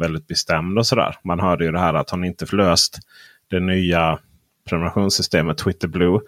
[0.00, 1.16] väldigt bestämd och sådär.
[1.24, 2.98] Man hörde ju det här att han inte förlöst
[3.50, 4.18] det nya
[4.68, 6.20] prenumerationssystemet Twitter Blue.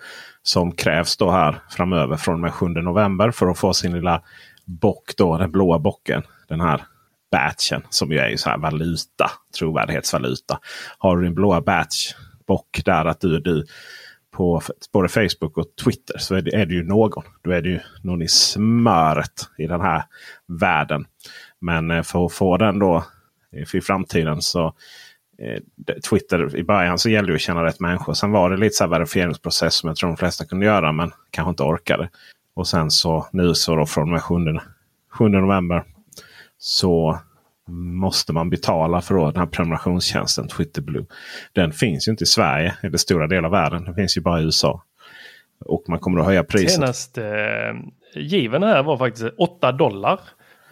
[0.42, 4.23] Som krävs då här framöver från och med 7 november för att få sin lilla
[4.64, 6.23] bock då, den blåa bocken.
[6.49, 6.85] Den här
[7.31, 10.59] batchen som ju är ju så här valuta, trovärdighetsvaluta.
[10.99, 12.14] Har du din blåa batch
[12.47, 13.66] bock där att du är du
[14.37, 17.25] på både Facebook och Twitter så är, det, är det ju någon.
[17.42, 20.05] Då är det ju någon i smöret i den här
[20.47, 21.05] världen.
[21.61, 23.05] Men eh, för att få den då
[23.75, 24.75] i framtiden så
[25.38, 25.61] Eh,
[26.11, 28.14] Twitter i början så gällde det att känna rätt människor.
[28.14, 31.12] Sen var det lite så här verifieringsprocess som jag tror de flesta kunde göra men
[31.31, 32.09] kanske inte orkade.
[32.55, 34.35] Och sen så nu så då från och med 7,
[35.11, 35.85] 7 november
[36.59, 37.18] så
[37.68, 41.07] måste man betala för den här prenumerationstjänsten Twitter Blue.
[41.53, 43.85] Den finns ju inte i Sverige eller stora delar av världen.
[43.85, 44.83] Den finns ju bara i USA.
[45.64, 46.70] Och man kommer att höja priset.
[46.70, 47.27] Senaste
[48.14, 50.20] eh, given här var faktiskt 8 dollar.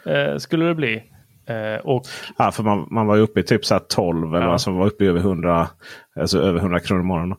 [0.06, 1.02] Eh, skulle det bli.
[1.46, 2.02] Eh, och...
[2.38, 4.52] Ja, för man, man var uppe i typ så 12 eller ja.
[4.52, 5.68] alltså var uppe i över 100,
[6.16, 7.36] alltså över 100 kronor i månaden.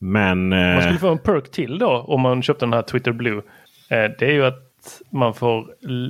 [0.00, 0.74] Men, eh...
[0.74, 3.42] Man skulle få en perk till då om man köpte den här Twitter Blue.
[3.88, 4.64] Eh, det är ju att
[5.10, 5.66] man får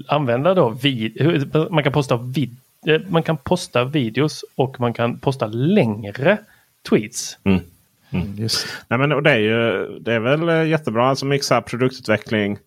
[0.09, 2.57] använda då vid man kan posta vid
[3.09, 6.39] man kan posta videos och man kan posta längre
[6.91, 7.39] tweets.
[7.45, 7.61] Mm.
[8.11, 8.35] Mm.
[8.37, 8.67] Just.
[8.89, 11.09] Nej, men det, är ju, det är väl jättebra.
[11.09, 12.59] Alltså mixa produktutveckling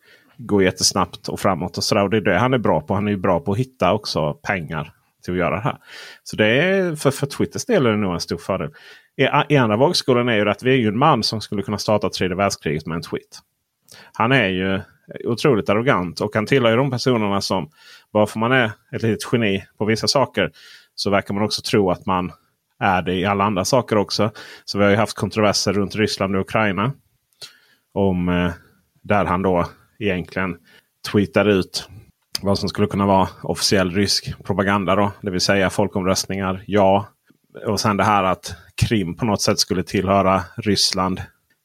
[0.45, 1.77] går jättesnabbt och framåt.
[1.77, 2.03] och, så där.
[2.03, 2.93] och Det är det han är bra på.
[2.93, 5.77] Han är ju bra på att hitta också pengar till att göra det här.
[6.23, 8.69] Så det är för, för Twitters del är det nog en stor fördel.
[9.17, 11.77] I, i andra vågskålen är ju att vi är ju en man som skulle kunna
[11.77, 13.39] starta tredje världskriget med en tweet.
[14.13, 14.81] Han är ju
[15.25, 17.69] otroligt arrogant och han tillhör ju de personerna som
[18.13, 20.51] bara för man är ett litet geni på vissa saker
[20.95, 22.31] så verkar man också tro att man
[22.79, 24.31] är det i alla andra saker också.
[24.65, 26.93] Så vi har ju haft kontroverser runt Ryssland och Ukraina.
[27.93, 28.51] Om eh,
[29.01, 29.65] där han då
[30.01, 30.57] egentligen
[31.11, 31.89] tweetar ut
[32.41, 34.95] vad som skulle kunna vara officiell rysk propaganda.
[34.95, 37.07] Då, det vill säga folkomröstningar, ja.
[37.65, 41.19] Och sen det här att Krim på något sätt skulle tillhöra Ryssland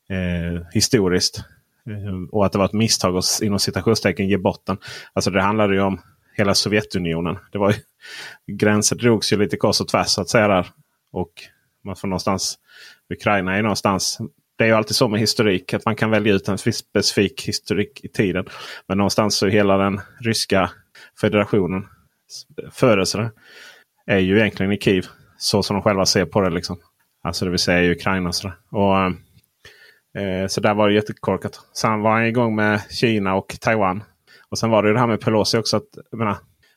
[0.08, 1.44] eh, historiskt.
[1.86, 4.78] Eh, och att det var ett misstag att inom citationstecken ge bort den.
[5.12, 6.00] Alltså det handlade ju om
[6.36, 7.38] hela Sovjetunionen.
[7.52, 7.76] Det var ju,
[8.56, 10.66] gränser drogs ju lite kors och tvärs så att säga där.
[11.12, 11.32] Och
[11.84, 12.58] man får någonstans
[13.10, 14.18] Ukraina är någonstans
[14.56, 18.04] det är ju alltid så med historik att man kan välja ut en specifik historik
[18.04, 18.46] i tiden.
[18.86, 20.70] Men någonstans så är hela den ryska
[21.20, 21.86] federationen
[22.72, 23.30] födelse
[24.06, 25.06] är ju egentligen i Kiev.
[25.38, 26.50] Så som de själva ser på det.
[26.50, 26.76] liksom.
[27.22, 28.32] Alltså det vill säga i Ukraina.
[28.32, 31.60] Så, och, eh, eh, så där var det jättekorkat.
[31.72, 34.02] Sen var han igång med Kina och Taiwan.
[34.48, 35.76] Och sen var det ju det här med Pelosi också.
[35.76, 36.32] Att, jag menar,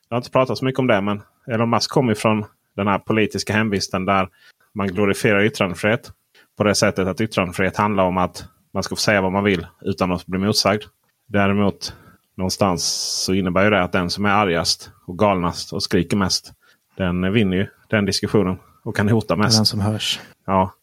[0.08, 2.44] det har inte pratat så mycket om det men Elon Musk kommer från
[2.76, 4.28] den här politiska hemvisten där
[4.74, 6.12] man glorifierar yttrandefrihet
[6.56, 9.66] på det sättet att yttrandefrihet handlar om att man ska få säga vad man vill
[9.80, 10.82] utan att bli motsagd.
[11.26, 11.94] Däremot
[12.36, 12.84] någonstans
[13.24, 16.52] så innebär det att den som är argast och galnast och skriker mest.
[16.96, 19.58] Den vinner ju den diskussionen och kan hota mest.
[19.58, 20.20] Den som hörs.
[20.46, 20.74] Ja.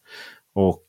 [0.54, 0.84] Och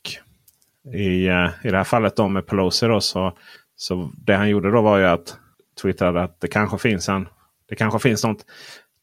[0.94, 3.32] i, eh, i det här fallet då med Pelosi då, så,
[3.76, 5.36] så det han gjorde då var ju att
[5.82, 7.28] twittrade att det kanske finns en
[7.68, 8.44] det kanske finns något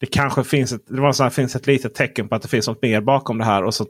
[0.00, 2.48] det kanske finns ett, det var så här, finns ett litet tecken på att det
[2.48, 3.64] finns något mer bakom det här.
[3.64, 3.86] Och så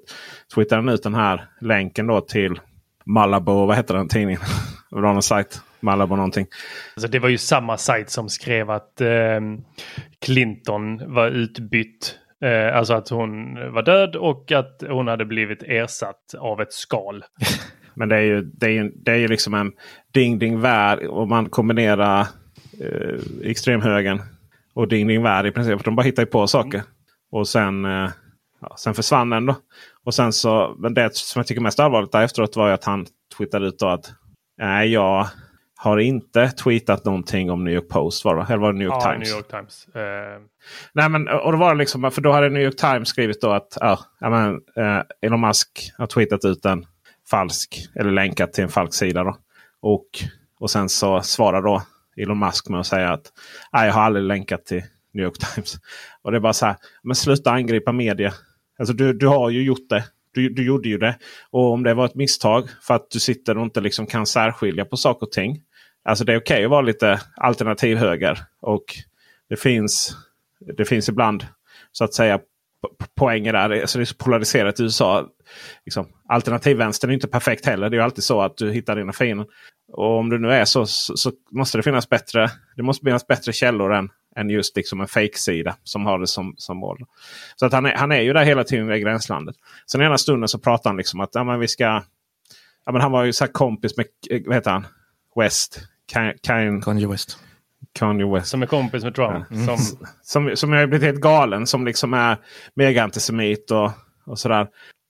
[0.55, 2.61] twittrar han ut den här länken då till
[3.05, 3.67] Malabo.
[3.67, 4.41] Vad heter den tidningen?
[4.91, 5.61] det var någon sajt.
[5.81, 6.47] Malabo någonting.
[6.97, 9.41] Alltså det var ju samma sajt som skrev att eh,
[10.25, 12.15] Clinton var utbytt.
[12.45, 17.25] Eh, alltså att hon var död och att hon hade blivit ersatt av ett skal.
[17.95, 19.73] Men det är ju, det är ju, det är ju liksom en
[20.15, 21.07] ding-ding värld.
[21.09, 22.21] Om man kombinerar
[22.81, 24.21] eh, extremhögern
[24.75, 25.85] och Ding Ding Värld i princip.
[25.85, 26.83] De bara hittar på saker.
[27.31, 28.11] Och sen, eh,
[28.61, 29.57] ja, sen försvann den då.
[30.05, 33.07] Och sen så, men det som jag tycker mest allvarligt där efteråt var att han
[33.39, 34.13] twittrade ut att
[34.59, 35.27] nej, jag
[35.77, 38.25] har inte tweetat någonting om New York Post.
[38.25, 39.29] Var det, eller var det New York ja, Times?
[39.29, 39.89] New York Times.
[39.97, 40.47] Uh...
[40.93, 43.51] Nej, men, och då var det liksom, för då hade New York Times skrivit då
[43.51, 46.87] att ja, men, uh, Elon Musk har tweetat ut en
[47.31, 49.25] falsk eller länkat till en falsk sida.
[49.25, 49.37] Då.
[49.81, 50.07] Och,
[50.61, 51.83] och sen så svarar då
[52.19, 53.33] Elon Musk med att säga att
[53.73, 55.77] jag har aldrig länkat till New York Times.
[56.23, 58.33] Och det är bara så här, men sluta angripa media.
[58.79, 60.05] Alltså du, du har ju gjort det.
[60.35, 61.19] Du, du gjorde ju det.
[61.51, 64.85] Och om det var ett misstag för att du sitter och inte liksom kan särskilja
[64.85, 65.63] på saker och ting.
[66.05, 68.39] Alltså det är okej okay att vara lite alternativ höger.
[68.61, 68.85] Och
[69.49, 70.17] det finns,
[70.77, 71.47] det finns ibland
[71.93, 72.41] så att säga
[73.15, 73.81] poänger där.
[73.81, 75.29] Alltså det är så polariserat i USA.
[75.85, 77.91] Liksom, Alternativvänstern är inte perfekt heller.
[77.91, 79.47] Det är alltid så att du hittar dina fiender.
[79.93, 82.51] Och om det nu är så, så, så, måste det finnas bättre.
[82.77, 86.55] Det måste finnas bättre källor än, än just liksom en fake-sida som har det som,
[86.57, 86.99] som mål.
[87.57, 89.57] Så att han, är, han är ju där hela tiden i gränslandet.
[89.87, 92.03] Sen ena stunden så pratar han liksom att ja, men vi ska...
[92.85, 94.07] Ja, men han var ju så kompis med
[94.47, 94.87] vad heter han?
[95.37, 95.81] West.
[96.43, 97.39] Kanye West.
[97.93, 98.47] Kanye West.
[98.49, 99.47] Som är kompis med Trump.
[99.51, 99.57] Ja.
[99.57, 99.67] Mm.
[99.67, 101.67] Som, som, som har blivit helt galen.
[101.67, 102.37] Som liksom är
[102.75, 103.91] mega-antisemit och,
[104.25, 104.69] och sådär.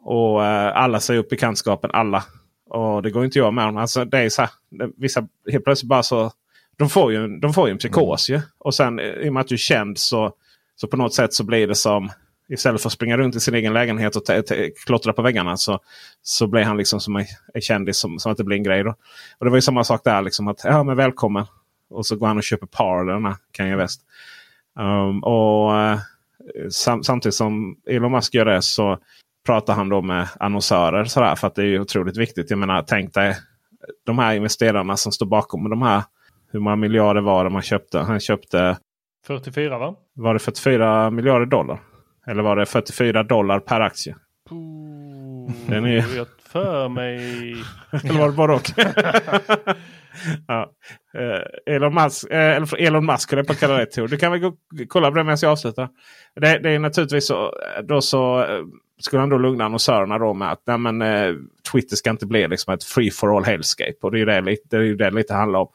[0.09, 1.91] Och eh, alla säger upp bekantskapen.
[1.93, 2.25] Alla.
[2.71, 3.77] Och det går inte jag med om.
[3.77, 4.51] Alltså, det är så här,
[4.97, 6.33] vissa helt plötsligt bara så.
[6.77, 8.41] De får ju, de får ju en psykos mm.
[8.41, 8.47] ju.
[8.59, 10.33] Och sen eh, i och med att du är känd så,
[10.77, 12.11] så på något sätt så blir det som.
[12.49, 14.23] Istället för att springa runt i sin egen lägenhet och
[14.87, 15.81] klottra på väggarna så,
[16.23, 18.85] så blir han liksom som en, en kändis som, som att det blir en grej.
[18.85, 18.91] Då.
[19.39, 20.23] Och det var ju samma sak där.
[20.23, 21.47] Liksom att, ja men välkommen.
[21.91, 24.01] Och så går han och köper Parler, Kanye West.
[24.79, 25.99] Um, och eh,
[26.71, 28.99] sam samtidigt som Elon Musk gör det så
[29.49, 31.05] pratar han då med annonsörer.
[31.05, 32.51] Sådär, för att det är otroligt viktigt.
[32.51, 33.37] Jag menar, tänk dig
[34.07, 36.03] de här investerarna som står bakom de här.
[36.53, 37.99] Hur många miljarder var det man köpte?
[37.99, 38.77] Han köpte
[39.27, 39.95] 44 va?
[40.15, 41.81] Var det 44 miljarder dollar?
[42.27, 44.17] Eller var det 44 dollar per aktie?
[44.49, 44.57] Puh,
[45.67, 46.17] Den är...
[46.17, 47.17] Jag för mig...
[48.05, 48.71] Eller var det både och?
[50.47, 50.73] ja.
[51.19, 54.09] Uh, Elon Musk, eller Elon Musk höll jag på att kalla det till.
[54.09, 54.57] Du kan väl gå,
[54.89, 55.89] kolla på det medan jag avslutar.
[56.35, 57.53] Det, det, är naturligtvis så.
[57.89, 58.65] Då så uh,
[58.99, 61.35] skulle han då lugna annonsörerna då med att nej, men, eh,
[61.73, 63.97] Twitter ska inte bli liksom ett free for all hellscape.
[64.01, 65.69] Och det är ju det, det, är ju det lite handlar om.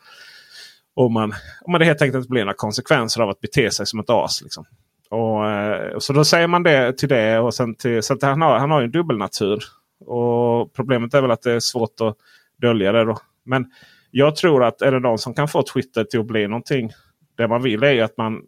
[0.95, 3.85] Om man, om man det helt enkelt inte blir några konsekvenser av att bete sig
[3.85, 4.41] som ett as.
[4.41, 4.65] Liksom.
[5.09, 7.39] Och, eh, så då säger man det till det.
[7.39, 9.63] och sen till, Så att han, har, han har en dubbelnatur.
[10.05, 12.17] Och problemet är väl att det är svårt att
[12.61, 13.05] dölja det.
[13.05, 13.17] Då.
[13.45, 13.71] Men
[14.11, 16.91] jag tror att är det någon som kan få Twitter till att bli någonting.
[17.37, 18.41] Det man vill är ju att man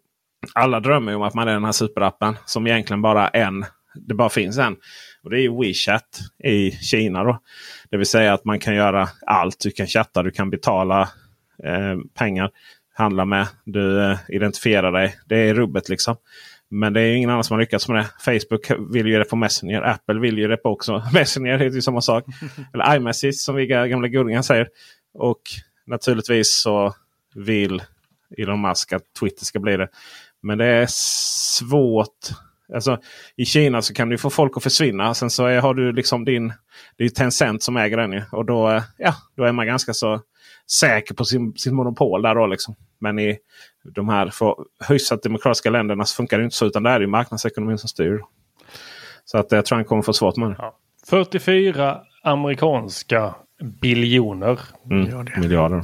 [0.54, 3.64] alla drömmer om att man är den här superappen som egentligen bara en.
[3.96, 4.76] Det bara finns en.
[5.22, 7.24] Och det är WeChat i Kina.
[7.24, 7.40] Då.
[7.90, 9.60] Det vill säga att man kan göra allt.
[9.60, 11.00] Du kan chatta, du kan betala
[11.64, 12.50] eh, pengar,
[12.94, 15.16] handla med, du eh, identifierar dig.
[15.26, 16.16] Det är rubbet liksom.
[16.70, 18.08] Men det är ingen annan som har lyckats med det.
[18.20, 19.82] Facebook vill ju det på Messenger.
[19.82, 21.02] Apple vill ju det på också.
[21.14, 22.24] Messenger heter ju samma sak.
[22.74, 24.68] Eller iMessage som vi gamla godingar säger.
[25.14, 25.42] Och
[25.86, 26.94] naturligtvis så
[27.34, 27.82] vill
[28.38, 29.88] Elon Musk att Twitter ska bli det.
[30.42, 32.30] Men det är svårt.
[32.74, 32.98] Alltså,
[33.36, 35.14] I Kina så kan du få folk att försvinna.
[35.14, 36.52] Sen så är, har du liksom din...
[36.96, 38.22] Det är Tencent som äger den.
[38.32, 40.20] Och då, ja, då är man ganska så
[40.70, 42.34] säker på sin, sin monopol där.
[42.34, 42.74] Då liksom.
[42.98, 43.38] Men i
[43.84, 44.54] de här för
[44.88, 46.66] hyfsat demokratiska länderna så funkar det inte så.
[46.66, 48.20] Utan det är ju marknadsekonomin som styr.
[49.24, 50.56] Så att jag tror han kommer få svårt med det.
[50.58, 50.78] Ja.
[51.10, 53.34] 44 amerikanska
[53.80, 54.60] biljoner.
[54.90, 55.82] Mm, miljarder.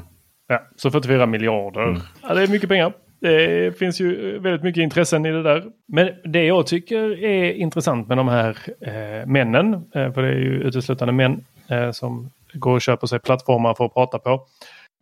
[0.48, 1.88] Ja, så 44 miljarder.
[1.88, 2.00] Mm.
[2.22, 2.92] Ja, det är mycket pengar.
[3.22, 5.64] Det finns ju väldigt mycket intressen i det där.
[5.88, 10.38] Men det jag tycker är intressant med de här eh, männen, eh, för det är
[10.38, 14.46] ju uteslutande män eh, som går och köper sig plattformar för att prata på.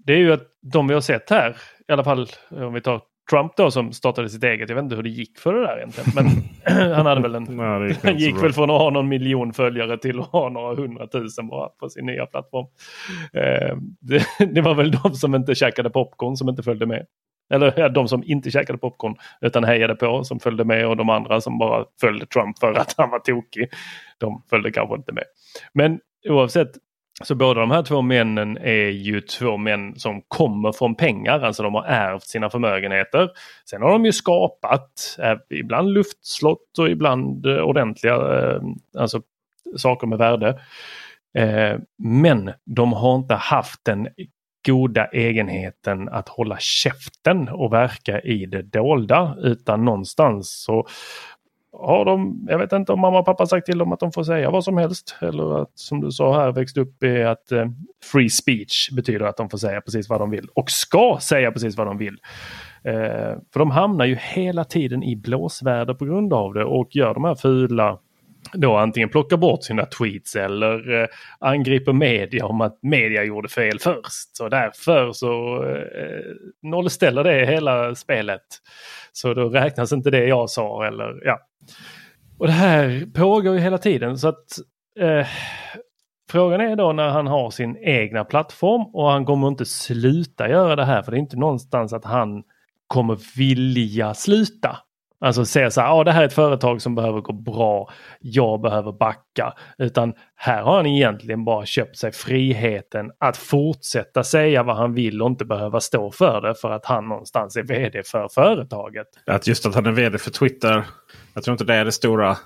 [0.06, 1.56] Det är ju att de vi har sett här,
[1.88, 4.68] i alla fall om vi tar Trump då som startade sitt eget.
[4.68, 6.10] Jag vet inte hur det gick för det där egentligen.
[6.14, 7.44] Men han hade väl en...
[7.44, 11.48] Nej, han gick väl från att ha någon miljon följare till att ha några hundratusen
[11.48, 12.66] bara på sin nya plattform.
[13.32, 17.06] Eh, det, det, var väl de som inte käkade popcorn som inte följde med.
[17.50, 21.40] Eller de som inte käkade popcorn utan hejade på som följde med och de andra
[21.40, 23.68] som bara följde Trump för att han var tokig.
[24.18, 25.24] De följde kanske inte med.
[25.72, 26.70] Men oavsett
[27.22, 31.62] så båda de här två männen är ju två män som kommer från pengar, alltså
[31.62, 33.30] de har ärvt sina förmögenheter.
[33.70, 38.60] Sen har de ju skapat eh, ibland luftslott och ibland eh, ordentliga eh,
[38.98, 39.22] alltså,
[39.76, 40.60] saker med värde.
[41.38, 44.08] Eh, men de har inte haft den
[44.66, 50.86] goda egenheten att hålla käften och verka i det dolda utan någonstans så
[51.72, 54.24] har de, jag vet inte om mamma och pappa sagt till dem att de får
[54.24, 55.16] säga vad som helst.
[55.20, 57.66] Eller att som du sa här växt upp i att eh,
[58.12, 60.48] free speech betyder att de får säga precis vad de vill.
[60.54, 62.18] Och ska säga precis vad de vill.
[62.84, 67.14] Eh, för de hamnar ju hela tiden i blåsväder på grund av det och gör
[67.14, 67.98] de här fula
[68.52, 71.06] då antingen plockar bort sina tweets eller eh,
[71.38, 74.36] angriper media om att media gjorde fel först.
[74.36, 78.42] Så därför så eh, nollställer det hela spelet.
[79.12, 81.38] Så då räknas inte det jag sa eller ja.
[82.38, 84.58] Och det här pågår ju hela tiden så att
[85.00, 85.26] eh,
[86.30, 90.76] Frågan är då när han har sin egna plattform och han kommer inte sluta göra
[90.76, 92.42] det här för det är inte någonstans att han
[92.86, 94.78] kommer vilja sluta.
[95.20, 98.60] Alltså se så här, ah, det här är ett företag som behöver gå bra, jag
[98.60, 99.52] behöver backa.
[99.78, 105.22] Utan här har han egentligen bara köpt sig friheten att fortsätta säga vad han vill
[105.22, 109.06] och inte behöva stå för det för att han någonstans är vd för företaget.
[109.26, 110.84] Att just att han är vd för Twitter,
[111.34, 112.36] jag tror inte det är det stora.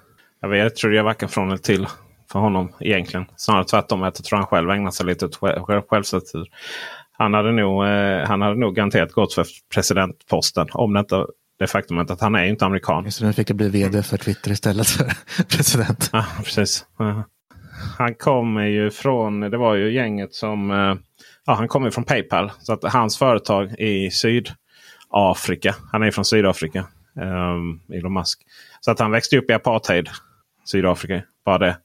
[0.41, 1.87] Jag, vet, jag tror det är varken från eller till
[2.33, 3.27] för honom egentligen.
[3.37, 4.03] Snarare tvärtom.
[4.03, 5.39] Jag tror han själv ägnar sig lite åt
[5.89, 6.47] självcensur.
[7.13, 11.27] Han hade, nog, eh, han hade nog garanterat gått för presidentposten om det inte
[11.59, 13.13] det faktumet att han är inte amerikan.
[13.13, 15.05] Så nu fick jag bli vd för Twitter istället för
[15.57, 16.11] president.
[16.13, 16.87] Ja, precis.
[17.99, 20.95] Han kommer ju från, det var ju gänget som, eh,
[21.47, 22.53] ja han kommer från Paypal.
[22.59, 26.87] Så att hans företag i Sydafrika, han är från Sydafrika,
[27.21, 28.43] um, Elon Musk.
[28.81, 30.09] Så att han växte upp i apartheid,
[30.65, 31.77] Sydafrika, bara det.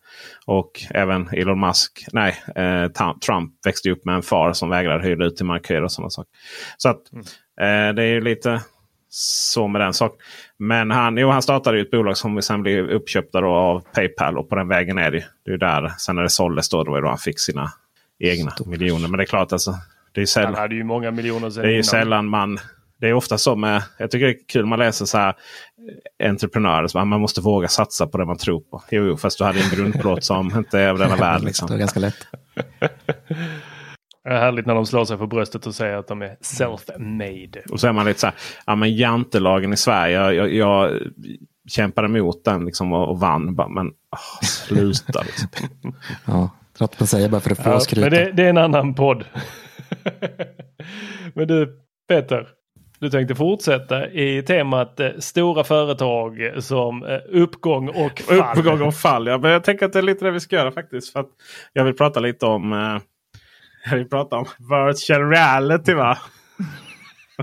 [0.46, 5.26] Och även Elon Musk, nej, eh, Trump växte upp med en far som vägrade hyra
[5.26, 6.32] ut till markörer och sådana saker.
[6.78, 7.24] Så att mm.
[7.62, 8.62] eh, det är ju lite
[9.10, 10.18] så med den saken.
[10.58, 14.38] Men han, jo, han startade ju ett bolag som sen blev uppköpta av Paypal.
[14.38, 15.26] Och på den vägen är det.
[15.46, 15.94] Det är där.
[15.98, 17.72] Sen när det såldes då, då var det då han fick sina
[18.20, 18.68] egna Stort.
[18.68, 19.08] miljoner.
[19.08, 19.76] Men det är klart alltså.
[20.12, 22.60] Det är sällan, han hade ju många miljoner sen Det är ju sällan man...
[23.00, 23.84] Det är ofta så med...
[23.98, 25.36] Jag tycker det är kul man läser så här
[26.24, 26.88] entreprenörer.
[26.88, 28.84] Så man måste våga satsa på det man tror på.
[28.92, 31.42] Jo, jo fast du hade en grundplåt som inte är av denna värld.
[31.44, 31.68] Liksom.
[31.68, 32.28] Det är ganska lätt.
[34.24, 37.72] Det är härligt när de slår sig för bröstet och säger att de är self-made.
[37.72, 41.00] Och så är man lite så här, ja men jantelagen i Sverige, jag, jag, jag
[41.70, 43.56] kämpade emot den liksom och, och vann.
[43.56, 45.48] Men oh, sluta liksom.
[46.26, 48.10] ja, trött på att säga bara för att få ja, skryta.
[48.10, 49.24] Men det, det, är en annan podd.
[51.34, 52.48] men du Peter,
[53.00, 58.58] du tänkte fortsätta i temat eh, stora företag som eh, uppgång och fall.
[58.58, 59.38] Uppgång och fall, ja.
[59.38, 61.14] Men jag tänker att det är lite det vi ska göra faktiskt.
[61.14, 61.30] För att
[61.74, 62.98] jag vill prata lite om eh,
[63.92, 66.18] vi pratar om virtual reality va?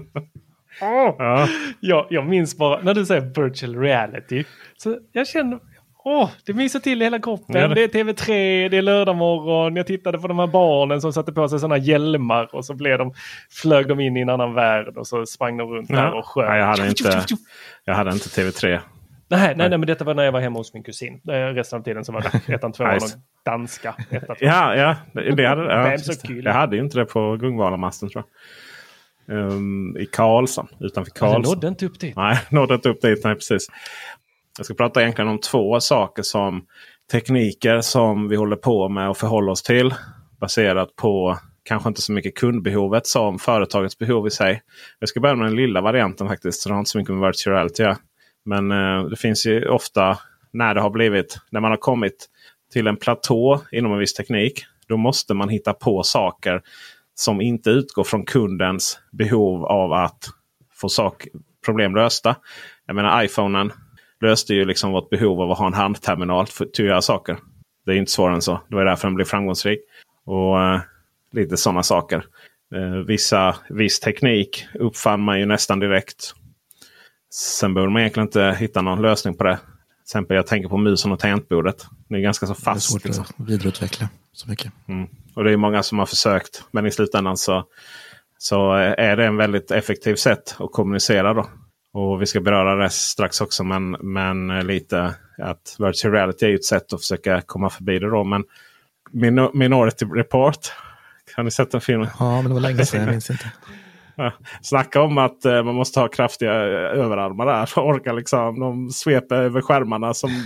[0.80, 1.14] oh.
[1.18, 1.48] ja.
[1.80, 4.44] jag, jag minns bara när du säger virtual reality.
[4.76, 5.58] Så jag känner,
[6.04, 7.60] åh, det myser till i hela kroppen.
[7.60, 7.74] Ja, det...
[7.74, 8.00] det...
[8.00, 8.26] är TV3,
[8.68, 9.76] det är lördag morgon.
[9.76, 12.98] Jag tittade på de här barnen som satte på sig sådana hjälmar och så blev
[12.98, 13.14] de,
[13.50, 15.96] flög de in i en annan värld och så sprang de runt ja.
[15.96, 16.48] där och sjöng.
[16.48, 17.24] Nej, jag, hade inte,
[17.84, 18.80] jag hade inte TV3.
[19.28, 21.20] Nej, nej, nej, men detta var när jag var hemma hos min kusin.
[21.24, 23.02] Resten av tiden så var det ettan, tvåan och
[23.44, 23.94] danska.
[24.10, 25.96] Ettan, ja, ja, det hade, ja,
[26.42, 28.32] jag hade inte det på Gungvalamasten tror jag.
[29.28, 31.44] Um, I Karlshamn, utanför Karlshamn.
[31.44, 32.16] Ja, nådde inte upp dit.
[32.16, 33.24] Nej, nådde inte upp dit.
[33.24, 33.66] Nej, precis.
[34.56, 36.66] Jag ska prata egentligen om två saker som
[37.12, 39.94] tekniker som vi håller på med och förhåller oss till.
[40.40, 44.62] Baserat på kanske inte så mycket kundbehovet som företagets behov i sig.
[44.98, 46.62] Jag ska börja med den lilla varianten faktiskt.
[46.62, 48.00] Så det har inte så mycket med virtual reality att
[48.46, 50.18] men eh, det finns ju ofta
[50.52, 52.26] när det har blivit, när man har kommit
[52.72, 54.64] till en platå inom en viss teknik.
[54.88, 56.62] Då måste man hitta på saker
[57.14, 60.24] som inte utgår från kundens behov av att
[60.74, 61.26] få sak,
[61.64, 62.36] problem lösta.
[62.86, 63.72] Jag menar iPhonen
[64.20, 67.36] löste ju liksom vårt behov av att ha en handterminal för, att göra saker.
[67.86, 68.60] Det är inte svårare än så.
[68.68, 69.80] Det var därför den blev framgångsrik.
[70.24, 70.80] Och eh,
[71.32, 72.24] lite sådana saker.
[72.74, 76.34] Eh, vissa, viss teknik uppfann man ju nästan direkt.
[77.36, 79.56] Sen behöver man egentligen inte hitta någon lösning på det.
[79.56, 81.86] Till exempel jag tänker på musen och tangentbordet.
[82.08, 82.66] Det är ganska så fast.
[82.66, 83.24] Det är svårt liksom.
[83.24, 84.72] att vidareutveckla så mycket.
[84.88, 85.08] Mm.
[85.34, 86.64] Och det är många som har försökt.
[86.70, 87.64] Men i slutändan så,
[88.38, 91.34] så är det en väldigt effektivt sätt att kommunicera.
[91.34, 91.46] då.
[91.92, 93.64] Och vi ska beröra det strax också.
[93.64, 98.10] Men, men lite att virtual reality är ett sätt att försöka komma förbi det.
[98.10, 98.24] då.
[98.24, 98.44] Men
[99.52, 100.72] Minority Report.
[101.36, 102.08] Har ni sett den filmen?
[102.18, 103.00] Ja, men det var länge sedan.
[103.00, 103.52] Jag minns inte.
[104.62, 107.78] Snacka om att eh, man måste ha kraftiga eh, överarmar där.
[107.78, 108.60] Orka liksom.
[108.60, 110.30] De sveper över skärmarna som...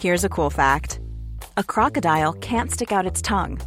[0.00, 1.00] Here's a cool fact.
[1.56, 3.60] A crocodile can't stick out its tongue.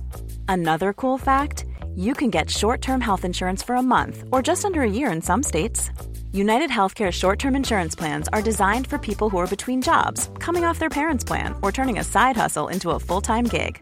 [0.48, 1.66] Another cool fact.
[1.96, 5.22] You can get short-term health insurance for a month or just under a year in
[5.22, 5.92] some states.
[6.34, 10.66] United Healthcare short term insurance plans are designed for people who are between jobs, coming
[10.66, 13.82] off their parents' plan, or turning a side hustle into a full time gig.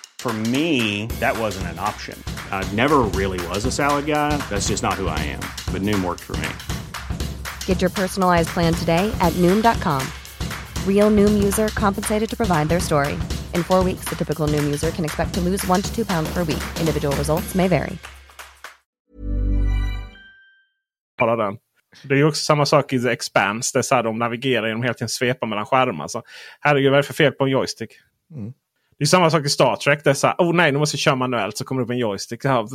[0.21, 2.15] For me, that wasn't an option.
[2.51, 4.37] I never really was a salad guy.
[4.51, 5.41] That's just not who I am.
[5.73, 6.49] But Noom worked for me.
[7.65, 10.05] Get your personalized plan today at Noom.com.
[10.85, 13.13] Real Noom user compensated to provide their story.
[13.55, 16.31] In four weeks, the typical Noom user can expect to lose one to two pounds
[16.33, 16.63] per week.
[16.79, 17.97] Individual results may vary.
[21.17, 21.57] Bara den.
[22.03, 23.71] Det är ju också samma sak i The Expanse.
[23.73, 26.07] Det är så här, de navigerar genom hela tiden svepa mellan skärmar.
[26.07, 26.23] Så,
[26.59, 27.91] herregud, vad är det för fel på en joystick?
[28.35, 28.53] Mm.
[29.01, 30.03] Det är samma sak i Star Trek.
[30.03, 31.57] Det är så här, oh nej, nu måste jag köra manuellt.
[31.57, 32.45] Så kommer det upp en joystick.
[32.45, 32.67] Ja,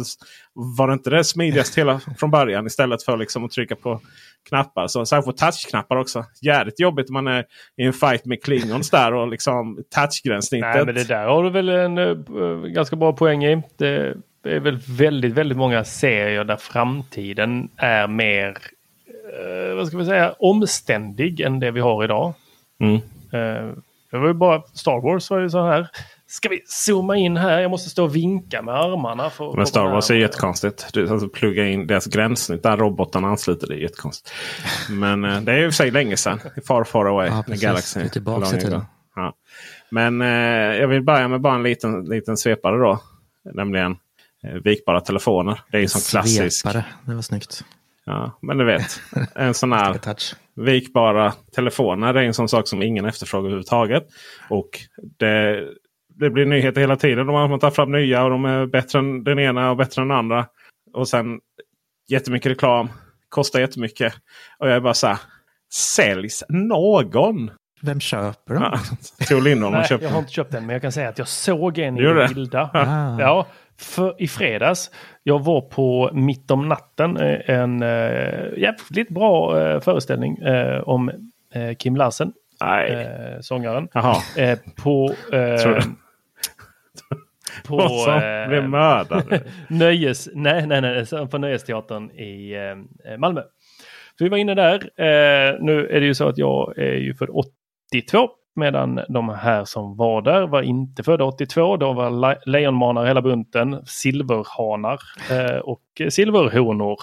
[0.55, 2.67] var det inte det smidigast hela från början?
[2.67, 4.01] Istället för liksom att trycka på
[4.49, 4.87] knappar.
[4.89, 6.25] Så särskilt på touchknappar också.
[6.43, 7.45] Jävligt jobbigt man är
[7.77, 10.75] i en fight med klingons där och liksom touchgränssnittet.
[10.75, 13.63] Nej, men det där har du väl en uh, ganska bra poäng i.
[13.77, 19.99] Det, det är väl väldigt, väldigt många serier där framtiden är mer, uh, vad ska
[19.99, 22.35] vi säga, omständig än det vi har idag.
[22.81, 22.95] Mm.
[22.95, 23.75] Uh,
[24.11, 25.89] det var ju bara Star Wars var ju så här.
[26.29, 27.61] Ska vi zooma in här?
[27.61, 29.31] Jag måste stå och vinka med armarna.
[29.31, 30.93] För men Star Wars är jättekonstigt.
[30.93, 33.67] Du alltså, plugga in deras gränssnitt där robotarna ansluter.
[33.67, 34.35] Det är jättekonstigt.
[34.91, 36.41] Men eh, det är ju för sig länge sedan.
[36.67, 37.29] Far far away.
[37.29, 37.63] Ja, precis.
[37.63, 38.01] Galaxy.
[38.01, 38.85] Det är tillbaka i tiden.
[39.17, 39.35] Ja.
[39.91, 40.29] Men eh,
[40.81, 43.01] jag vill börja med bara en liten, liten svepare då.
[43.55, 43.97] Nämligen
[44.45, 45.61] eh, vikbara telefoner.
[45.71, 46.63] Det är ju som klassisk.
[46.63, 47.65] Svepare, det var snyggt.
[48.07, 49.01] Ja, men du vet.
[49.35, 50.01] En sån här
[50.55, 54.07] vikbara telefoner är en sån sak som ingen efterfrågar överhuvudtaget.
[54.51, 54.69] Och
[55.19, 55.65] det,
[56.19, 57.27] det blir nyheter hela tiden.
[57.27, 60.09] De har tagit fram nya och de är bättre än den ena och bättre än
[60.09, 60.47] den andra.
[60.93, 61.41] Och sen
[62.09, 62.89] jättemycket reklam.
[63.29, 64.15] Kostar jättemycket.
[64.59, 65.19] Och jag är bara så här.
[65.75, 67.51] Säljs någon?
[67.83, 68.63] Vem köper dem?
[68.63, 68.79] Ja,
[69.27, 71.29] Tor Lindholm Nej, köpt jag har inte köpt den men jag kan säga att jag
[71.29, 72.71] såg en i vilda.
[72.75, 73.21] Ah.
[73.21, 73.47] Ja,
[73.81, 74.91] för, i fredags.
[75.23, 77.17] Jag var på Mitt om natten.
[77.17, 81.11] eh, En uh, jävligt bra eh, föreställning eh, om
[81.79, 82.33] Kim Larsen.
[82.61, 83.09] Nej.
[83.41, 83.89] sångaren.
[83.93, 84.17] Jaha.
[84.77, 85.15] På...
[87.65, 89.41] på som eh, blev mördad.
[89.69, 92.55] nöjes, nej, nej, nej, på Nöjesteatern i
[93.11, 93.43] eh, Malmö.
[94.19, 94.75] Så vi var inne där.
[94.75, 98.29] Eh, nu är det ju så att jag är ju född 82
[98.59, 101.77] medan de här som var där var inte födda 82.
[101.77, 104.99] De var le- lejonmanar hela bunten, silverhanar
[105.31, 106.99] eh, och silverhonor.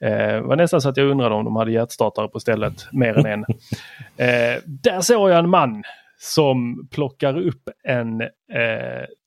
[0.00, 3.26] Eh, var nästan så att jag undrade om de hade hjärtstartare på stället, mer än
[3.26, 3.44] en.
[4.16, 5.82] Eh, där såg jag en man
[6.22, 8.28] som plockar upp en eh,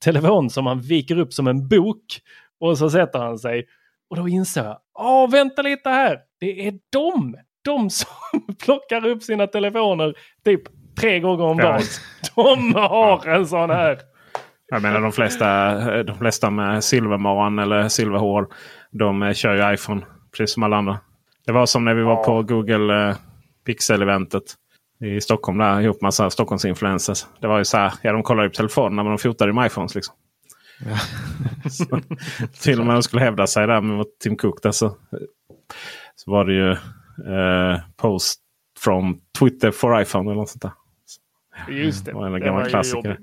[0.06, 2.06] telefon som han viker upp som en bok.
[2.60, 3.66] Och så sätter han sig.
[4.10, 7.36] Och då inser jag, åh vänta lite här, det är de!
[7.66, 8.08] De som
[8.66, 10.14] plockar upp sina telefoner
[10.46, 10.62] typ
[11.00, 11.66] tre gånger om Ja.
[11.66, 11.82] dagen.
[12.36, 13.98] De har en sån här.
[14.68, 15.74] Jag menar de flesta,
[16.04, 18.48] de flesta med silvermorgon eller silverhår.
[18.91, 20.02] De eh, kör ju iPhone
[20.38, 21.00] precis som alla andra.
[21.46, 23.16] Det var som när vi var på Google eh,
[23.66, 24.43] Pixel-eventet
[25.06, 25.58] i Stockholm.
[25.58, 27.26] Där, ihop med massa Stockholmsinfluencers.
[27.41, 29.95] Det var ju så här, ja de kollade på telefonerna men de fotade med iPhones.
[29.95, 30.16] Liksom.
[31.70, 32.01] så,
[32.62, 34.64] till och med de skulle hävda sig där med Tim Cook.
[34.64, 34.97] Där, så,
[36.16, 38.41] så var det ju eh, post
[38.80, 40.72] from Twitter for iPhone eller något sånt där.
[41.70, 42.12] Just det.
[42.12, 43.20] Det var en det gammal var klassiker.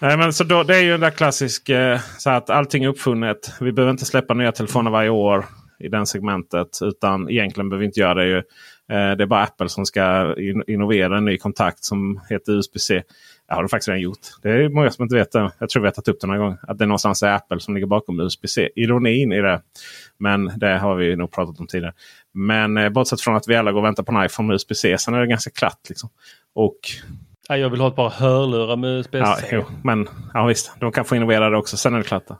[0.00, 2.88] Nej, men så då, det är ju den där klassisk eh, så att allting är
[2.88, 3.52] uppfunnet.
[3.60, 5.46] Vi behöver inte släppa nya telefoner varje år
[5.78, 6.68] i den segmentet.
[6.82, 8.26] Utan egentligen behöver vi inte göra det.
[8.26, 8.42] Ju.
[8.90, 13.02] Eh, det är bara Apple som ska in innovera en ny kontakt som heter USB-C.
[13.48, 14.18] Det har de faktiskt redan gjort.
[14.42, 15.52] Det är många som inte vet det.
[15.58, 16.58] Jag tror vi har tagit upp det några gånger.
[16.62, 18.68] Att det någonstans är Apple som ligger bakom USB-C.
[18.76, 19.60] Ironin i det.
[20.18, 21.94] Men det har vi nog pratat om tidigare.
[22.34, 24.98] Men eh, bortsett från att vi alla går och väntar på en iPhone med USB-C.
[24.98, 25.88] Sen är det ganska klart.
[25.88, 26.10] Liksom.
[26.54, 26.78] Och
[27.48, 29.18] Ja, jag vill ha ett par hörlurar med USB-C.
[29.18, 30.72] Ja, jo, men ja, visst.
[30.80, 31.76] De kan få innovera det också.
[31.76, 32.28] Sen är det klart.
[32.28, 32.38] då.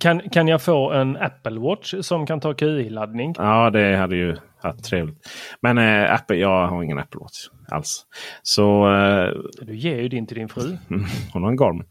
[0.00, 3.34] Kan, kan jag få en Apple Watch som kan ta QI-laddning?
[3.38, 5.28] Ja, det hade ju varit trevligt.
[5.60, 8.06] Men äh, Apple, jag har ingen Apple Watch alls.
[8.42, 9.30] Så äh,
[9.62, 10.76] Du ger ju din till din fru.
[11.32, 11.84] hon har en Garmin.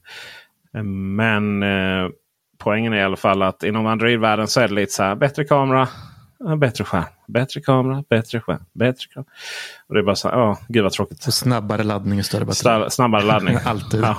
[0.76, 2.10] Eh, Men äh,
[2.58, 5.16] poängen är i alla fall att inom Android-världen så är det lite så här.
[5.16, 5.88] Bättre kamera,
[6.40, 7.04] ja, bättre skärm.
[7.28, 8.64] Bättre kamera, bättre skärm.
[8.74, 9.30] Bättre kamera.
[9.88, 10.38] Och det är bara så här.
[10.38, 11.22] Åh, gud vad tråkigt.
[11.22, 12.70] Så snabbare laddning och större batteri.
[12.70, 13.58] Snar- Snabbare laddning.
[13.66, 14.02] Alltid.
[14.02, 14.18] Ja.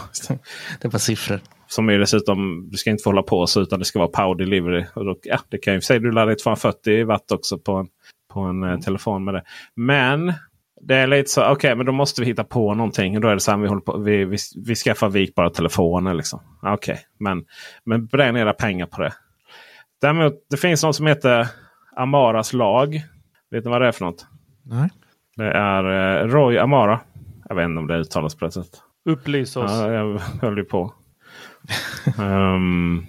[0.80, 1.40] Det var siffror.
[1.66, 4.34] Som är dessutom, du ska inte få hålla på så utan det ska vara power
[4.34, 4.84] delivery.
[4.94, 7.86] Och då, ja, det kan ju säga du laddar i 240 watt också på en,
[8.32, 9.42] på en eh, telefon med det.
[9.74, 10.32] Men
[10.80, 13.16] det är lite så, okej men då måste vi hitta på någonting.
[13.16, 16.14] Och då är det så här, vi, håller på, vi, vi, vi skaffar vikbara telefoner.
[16.14, 16.40] Liksom.
[16.62, 17.44] Okej, men,
[17.84, 19.12] men bränn era pengar på det.
[20.00, 21.46] Däremot, det finns något som heter
[21.98, 23.02] Amaras lag.
[23.50, 24.26] Vet ni vad det är för något?
[24.64, 24.88] Nej.
[25.36, 25.84] Det är
[26.22, 27.00] eh, Roy Amara.
[27.48, 28.80] Jag vet inte om det uttalas på det sättet.
[29.08, 29.70] Upplys oss.
[29.72, 30.94] Ja, jag höll ju på.
[32.18, 33.06] Ehm,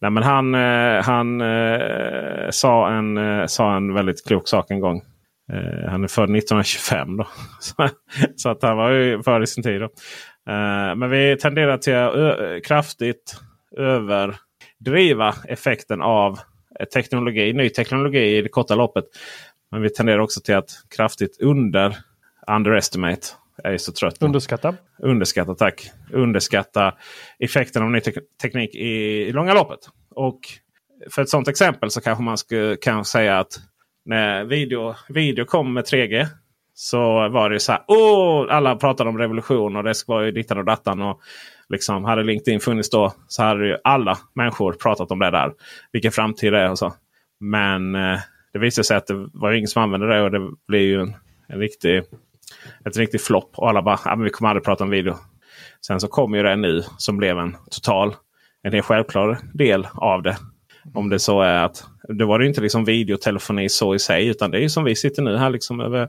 [0.00, 4.80] Nej, men han eh, han eh, sa, en, eh, sa en väldigt klok sak en
[4.80, 5.02] gång.
[5.52, 7.26] Eh, han är född 1925 då.
[7.60, 7.88] så,
[8.36, 9.80] så att han var ju före sin tid.
[9.80, 9.84] Då.
[10.52, 13.40] Eh, men vi tenderar till att ö- kraftigt
[13.78, 16.38] överdriva effekten av
[16.92, 19.04] teknologi, ny teknologi i det korta loppet.
[19.70, 21.96] Men vi tenderar också till att kraftigt under
[22.46, 23.26] underestimate.
[23.62, 24.20] Jag är så trött.
[24.20, 24.26] nu.
[24.26, 24.74] Underskatta.
[24.98, 25.90] Underskatta, tack.
[26.12, 26.94] Underskatta
[27.38, 28.88] effekten av ny tek teknik i,
[29.28, 29.78] i långa loppet.
[30.14, 30.40] Och
[31.10, 33.60] för ett sådant exempel så kanske man skulle, kan säga att
[34.04, 36.26] när video, video kom med 3G
[36.74, 37.84] så var det så här.
[37.88, 41.02] Åh, alla pratade om revolution och det var ju dittan och dattan.
[41.02, 41.20] Och
[41.68, 45.52] liksom, hade LinkedIn funnits då så hade ju alla människor pratat om det där.
[45.92, 46.94] Vilken framtid det är och så.
[47.40, 48.18] Men eh,
[48.52, 51.14] det visade sig att det var ingen som använde det och det blev ju en,
[51.48, 52.02] en riktig,
[52.84, 53.50] ett flopp.
[53.56, 55.16] Och alla bara, ah, men vi kommer aldrig prata om video.
[55.86, 58.14] Sen så kom ju det nu som blev en total,
[58.62, 60.36] en helt självklar del av det.
[60.94, 64.28] Om det så är att Då var det inte liksom videotelefoni så i sig.
[64.28, 66.08] Utan det är ju som vi sitter nu här liksom över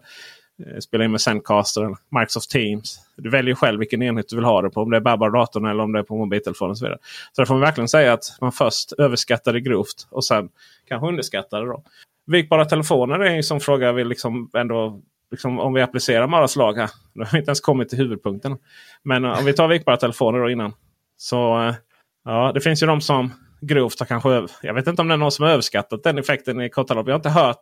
[0.59, 2.99] Eh, Spela in med Zencaster eller Microsoft Teams.
[3.17, 4.81] Du väljer själv vilken enhet du vill ha det på.
[4.81, 6.71] Om det är bara datorn eller om det är på mobiltelefonen.
[6.71, 6.99] Och så vidare.
[7.31, 10.49] Så där får man verkligen säga att man först överskattar det grovt och sen
[10.87, 11.67] kanske underskattar det.
[11.67, 11.83] Då.
[12.25, 15.01] Vikbara telefoner är en sån fråga vi liksom ändå
[15.31, 16.89] Liksom, om vi applicerar Maras lag här.
[17.13, 18.57] Nu har vi inte ens kommit till huvudpunkten.
[19.03, 20.73] Men om vi tar vikbara telefoner då innan.
[21.17, 21.75] Så eh,
[22.25, 23.31] ja, det finns ju de som
[23.67, 24.47] grovt har kanske...
[24.61, 26.93] Jag vet inte om det är någon som har överskattat den effekten i korta.
[26.95, 27.61] Jag har inte hört,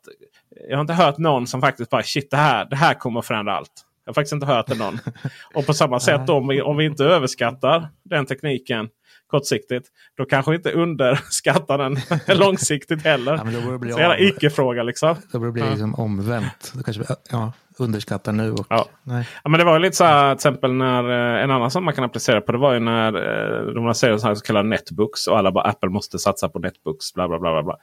[0.70, 3.26] jag har inte hört någon som faktiskt bara shit det här, det här kommer att
[3.26, 3.72] förändra allt.
[4.06, 5.00] Jag har faktiskt inte hört det någon.
[5.54, 8.90] Och på samma sätt om vi, om vi inte överskattar den tekniken
[9.32, 9.88] kortsiktigt.
[10.18, 11.98] Då kanske inte underskattar den
[12.38, 13.34] långsiktigt heller.
[13.38, 14.20] Ja, men då bli Så av.
[14.20, 15.16] icke-fråga liksom.
[15.32, 16.72] Då borde det bli liksom omvänt.
[16.76, 18.52] Då kanske ja, underskattar nu.
[18.52, 18.86] Och, Ja.
[19.04, 19.28] nej.
[19.44, 21.86] Ja, men det var ju lite så här till exempel när eh, en annan som
[21.86, 24.70] man kan applicera på det var ju när eh, de lanserade så här så kallade
[24.70, 27.14] netbooks och alla bara Apple måste satsa på netbooks.
[27.14, 27.78] Bla, bla, bla, bla, bla.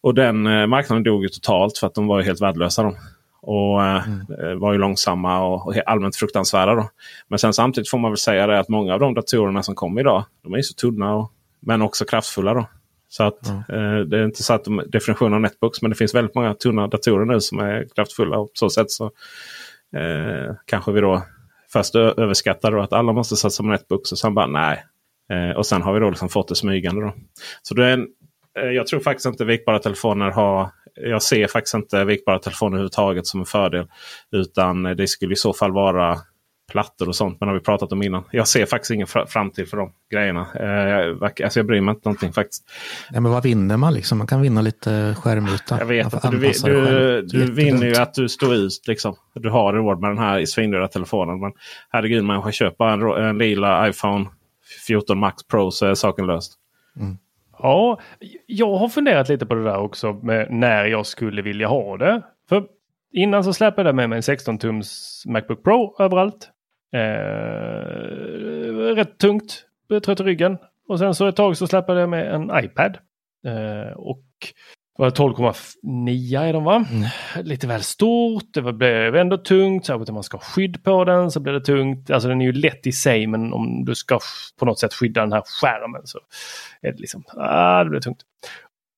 [0.00, 2.82] Och den eh, marknaden dog ju totalt för att de var ju helt värdelösa.
[2.82, 2.96] De.
[3.42, 3.96] Och eh,
[4.40, 6.74] eh, var ju långsamma och, och allmänt fruktansvärda.
[6.74, 6.90] Då.
[7.28, 10.00] Men sen samtidigt får man väl säga det att många av de datorerna som kommer
[10.00, 10.24] idag.
[10.42, 12.54] De är ju så tunna och, men också kraftfulla.
[12.54, 12.66] Då.
[13.08, 15.82] Så att eh, det är inte så att de definitionen av netbooks.
[15.82, 18.38] Men det finns väldigt många tunna datorer nu som är kraftfulla.
[18.38, 19.04] Och på så sätt så
[19.96, 21.22] eh, kanske vi då
[21.72, 24.12] först överskattar då att alla måste satsa på netbooks.
[24.12, 24.84] Och sen bara nej.
[25.32, 27.02] Eh, och sen har vi då liksom fått det smygande.
[27.02, 27.14] Då.
[27.62, 28.06] Så det är en,
[28.58, 33.26] eh, jag tror faktiskt inte vikbara telefoner har jag ser faktiskt inte vikbara telefoner överhuvudtaget
[33.26, 33.86] som en fördel.
[34.32, 36.18] Utan det skulle i så fall vara
[36.72, 37.40] plattor och sånt.
[37.40, 38.24] Men har vi pratat om innan.
[38.30, 40.40] Jag ser faktiskt ingen fra- framtid för de grejerna.
[40.40, 42.64] Eh, alltså jag bryr mig inte någonting faktiskt.
[43.10, 44.18] Nej, men vad vinner man liksom?
[44.18, 45.78] Man kan vinna lite skärmyta.
[45.78, 46.68] Jag vet Man inte.
[46.68, 48.84] Du, du, du vinner ju att du står ut.
[48.86, 49.14] Liksom.
[49.34, 51.40] Du har råd med den här svindyra telefonen.
[51.40, 51.52] Men
[51.90, 54.26] herregud, människa köper en, en lila iPhone
[54.86, 56.52] 14 Max Pro så är saken löst.
[57.62, 58.00] Ja,
[58.46, 62.22] jag har funderat lite på det där också med när jag skulle vilja ha det.
[62.48, 62.64] För
[63.12, 66.50] innan så släpade jag med mig en 16-tums Macbook Pro överallt.
[66.92, 67.00] Eh,
[68.94, 69.66] rätt tungt,
[70.04, 70.58] trött i ryggen.
[70.88, 72.98] Och sen så ett tag så släpade jag med en iPad.
[73.46, 74.24] Eh, och
[74.98, 76.86] var 12,9 är de va?
[77.42, 79.86] Lite väl stort, det blev ändå tungt.
[79.86, 82.10] Särskilt om man ska ha skydd på den så blir det tungt.
[82.10, 84.18] Alltså den är ju lätt i sig men om du ska
[84.58, 86.18] på något sätt skydda den här skärmen så
[86.82, 88.22] är det liksom, ah, det blir tungt.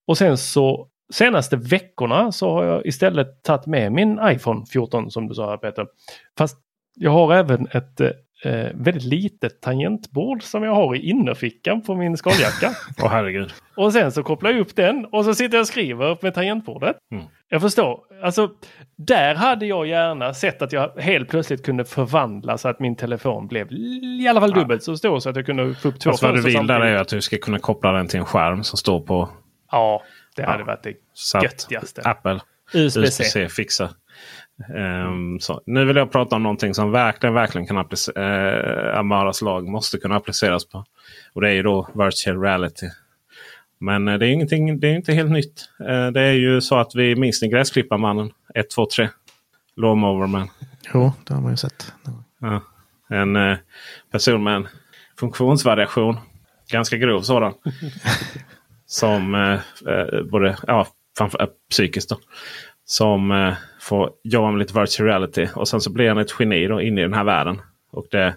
[0.07, 5.29] Och sen så senaste veckorna så har jag istället tagit med min iPhone 14 som
[5.29, 5.87] du sa här Peter.
[6.39, 6.59] Fast
[6.95, 8.01] jag har även ett
[8.47, 12.71] eh, väldigt litet tangentbord som jag har i innerfickan på min skaljacka.
[13.03, 13.53] Åh herregud.
[13.77, 16.97] och sen så kopplar jag upp den och så sitter jag och skriver med tangentbordet.
[17.13, 17.25] Mm.
[17.49, 18.01] Jag förstår.
[18.23, 18.51] Alltså,
[18.97, 23.47] där hade jag gärna sett att jag helt plötsligt kunde förvandla så att min telefon
[23.47, 23.73] blev
[24.21, 26.35] i alla fall dubbelt så stor så att jag kunde få upp två Fast vad
[26.35, 28.77] du fönster vill där är att du ska kunna koppla den till en skärm som
[28.77, 29.29] står på
[29.71, 30.03] Ja,
[30.37, 30.65] det hade Ja.
[30.67, 32.03] varit det så göttigaste.
[32.05, 32.41] Apple.
[32.75, 33.01] USB-C.
[33.01, 33.89] USB-C fixar.
[34.75, 35.63] Ehm, så.
[35.67, 38.17] Nu vill jag prata om någonting som verkligen, verkligen kan appliceras.
[38.17, 40.85] Eh, Amaras lag måste kunna appliceras på.
[41.33, 42.87] Och det är ju då virtual reality.
[43.79, 45.69] Men eh, det är, ingenting, det är inte helt nytt.
[45.81, 49.09] Eh, det är ju så att vi minns ni Gräsklipparmannen 1, 2, 3.
[49.77, 50.49] Lawnmowerman.
[50.95, 51.93] Jo, det har man ju sett.
[52.41, 52.61] Ja.
[53.09, 53.57] En eh,
[54.13, 54.69] person med en
[55.19, 56.17] funktionsvariation.
[56.71, 57.55] Ganska grov sådan.
[58.87, 59.61] som eh,
[59.95, 60.87] eh, både ja,
[61.19, 62.19] framför, eh, psykiskt då.
[62.85, 63.55] Som eh,
[63.89, 65.49] får jobba med lite virtual reality.
[65.55, 67.61] Och sen så blir han ett geni då, inne i den här världen.
[67.93, 68.35] Och det,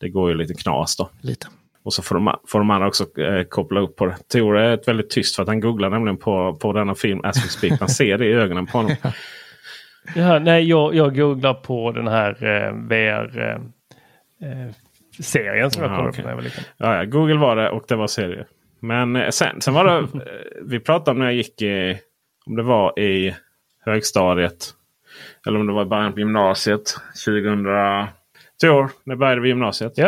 [0.00, 1.10] det går ju lite knas då.
[1.20, 1.46] Lite.
[1.82, 4.16] Och så får de, får de andra också eh, koppla upp på det.
[4.32, 7.36] Tore är ett väldigt tyst för att han googlar nämligen på, på denna film as
[7.36, 7.80] we speak.
[7.80, 8.96] Man ser det i ögonen på honom.
[10.14, 13.54] Ja, nej, jag, jag googlar på den här eh, VR eh,
[14.50, 14.70] eh,
[15.20, 16.22] serien som jag Ja, kollade okej.
[16.22, 16.64] på när jag var liten.
[16.76, 18.44] Ja, ja, Google var det och det var serie.
[18.80, 20.32] Men eh, sen, sen var det, eh,
[20.62, 21.98] vi pratade om när jag gick i,
[22.46, 23.34] om det var i
[23.84, 24.70] högstadiet.
[25.46, 26.94] Eller om det var i början på gymnasiet.
[27.24, 29.92] 2003 år, när började vi gymnasiet?
[29.96, 30.06] Ja.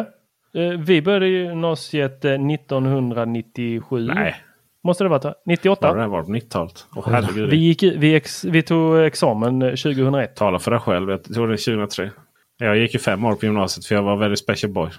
[0.55, 4.07] Eh, Vi började gymnasiet eh, 1997.
[4.15, 4.37] Nej,
[4.85, 5.95] Måste det vara var 98?
[5.95, 6.87] det här var på 90-talet.
[6.97, 7.51] Åh, herregud.
[7.51, 10.37] Vi, gick, vi, ex, vi tog examen eh, 2001.
[10.37, 11.11] Tala för dig själv.
[11.11, 12.11] Jag tror det är 2003.
[12.59, 14.91] Jag gick ju fem år på gymnasiet för jag var väldigt special boy.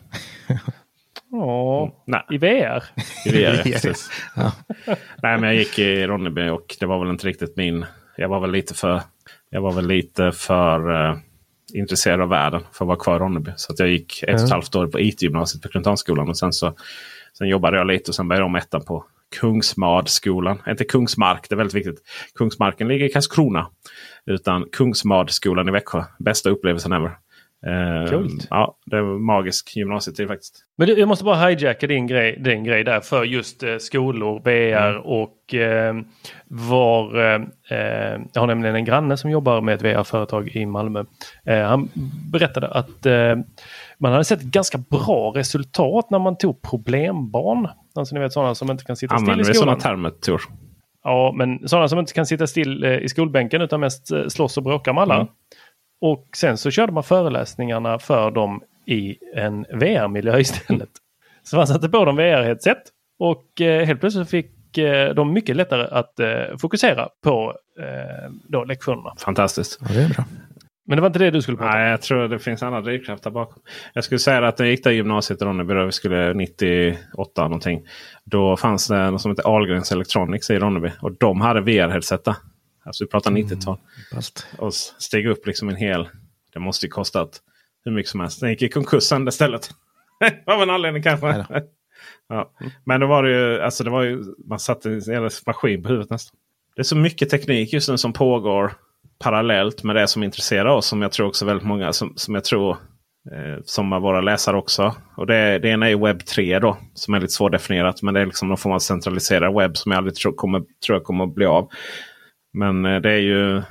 [1.33, 2.83] Ja, Nej, i VR.
[3.25, 3.63] i VR.
[3.63, 4.09] precis.
[4.35, 4.51] Ja.
[5.23, 7.85] Nej, men jag gick i Ronneby och det var väl inte riktigt min...
[8.17, 9.01] Jag var väl lite för,
[9.51, 11.17] jag var väl lite för eh,
[11.73, 13.51] intresserad av världen för att vara kvar i Ronneby.
[13.55, 16.29] Så att jag gick ett och ett halvt år på IT-gymnasiet på Klintonsskolan.
[16.29, 16.73] Och sen, så,
[17.37, 19.05] sen jobbade jag lite och sen började jag om ettan på
[19.39, 20.61] Kungsmadskolan.
[20.67, 22.01] Inte Kungsmark, det är väldigt viktigt.
[22.35, 23.67] Kungsmarken ligger i Karlskrona.
[24.25, 26.03] Utan Kungsmadskolan i Växjö.
[26.19, 27.11] Bästa upplevelsen ever.
[27.67, 28.47] Eh, Coolt.
[28.49, 30.65] Ja, det var magisk gymnasietid faktiskt.
[30.77, 34.39] Men du, jag måste bara hijacka din grej, din grej där för just eh, skolor,
[34.43, 35.01] VR Mm.
[35.01, 35.95] och eh,
[36.47, 37.15] var...
[37.25, 37.41] Eh,
[38.33, 41.03] jag har nämligen en granne som jobbar med ett VR-företag i Malmö.
[41.45, 41.89] Eh, han
[42.31, 43.35] berättade att eh,
[43.99, 47.67] man hade sett ganska bra resultat när man tog problembarn.
[47.95, 49.95] Alltså ni vet sådana som inte kan sitta still Använder i vi sådana skolan.
[49.97, 50.41] termer Tor?
[51.03, 54.57] Ja, men sådana som inte kan sitta still eh, i skolbänken utan mest eh, slåss
[54.57, 55.15] och bråka med alla.
[55.15, 55.27] Mm.
[56.01, 60.89] Och sen så körde man föreläsningarna för dem i en VR-miljö istället.
[61.43, 62.81] Så man satte på dem VR-headset
[63.19, 67.57] och eh, helt plötsligt fick eh, de mycket lättare att eh, fokusera på
[68.47, 69.13] då, lektionerna.
[69.17, 69.79] Fantastiskt.
[69.81, 70.25] Ja, det är bra.
[70.87, 71.79] Men det var inte det du skulle prata om.
[71.79, 73.61] Nej, jag tror det finns andra drivkrafter bakom.
[73.93, 77.81] Jag skulle säga att när jag gick där i gymnasiet Ronneby, vi skulle 98 någonting.
[78.23, 80.89] Då fanns det något som heter Ahlgrens Electronics i Ronneby.
[81.01, 82.35] Och de hade VR-headset.
[82.85, 83.77] Alltså vi pratar 90-tal.
[84.13, 86.09] Fast, Och steg upp liksom en hel...
[86.53, 87.41] Det måste ju kostat
[87.85, 88.39] hur mycket som helst.
[88.39, 89.69] Den gick i konkurs sen det stället.
[90.45, 91.45] Av en anledning kanske.
[92.29, 92.51] Ja.
[92.83, 95.89] Men då var det ju, alltså det var ju, man satte en jävla maskin på
[95.89, 96.37] huvudet nästan.
[96.75, 98.73] Det är så mycket teknik just nu som pågår
[99.19, 100.85] parallellt med det som intresserar oss.
[100.85, 102.71] Som jag tror också väldigt många som, som jag tror
[103.31, 104.95] eh, som våra läsare också.
[105.17, 106.77] Och det, det ena är webb 3 då.
[106.93, 108.01] Som är lite svårdefinierat.
[108.01, 110.97] Men det är liksom någon form av centraliserad webb som jag aldrig tror, kommer, tror
[110.97, 111.69] jag kommer att bli av.
[112.53, 113.61] Men eh, det är ju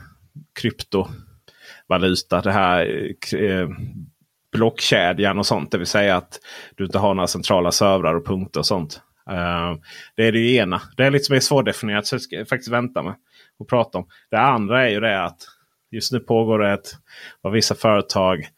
[0.60, 2.40] kryptovaluta.
[2.40, 3.68] Det här eh, eh,
[4.52, 5.70] blockkedjan och sånt.
[5.70, 6.40] Det vill säga att
[6.76, 9.00] du inte har några centrala servrar och punkter och sånt.
[10.16, 10.82] Det är det ena.
[10.96, 13.14] Det är lite mer svårdefinierat så jag ska faktiskt vänta med
[13.60, 14.06] att prata om.
[14.30, 15.42] Det andra är ju det att
[15.90, 16.94] just nu pågår det ett
[17.40, 18.48] vad vissa företag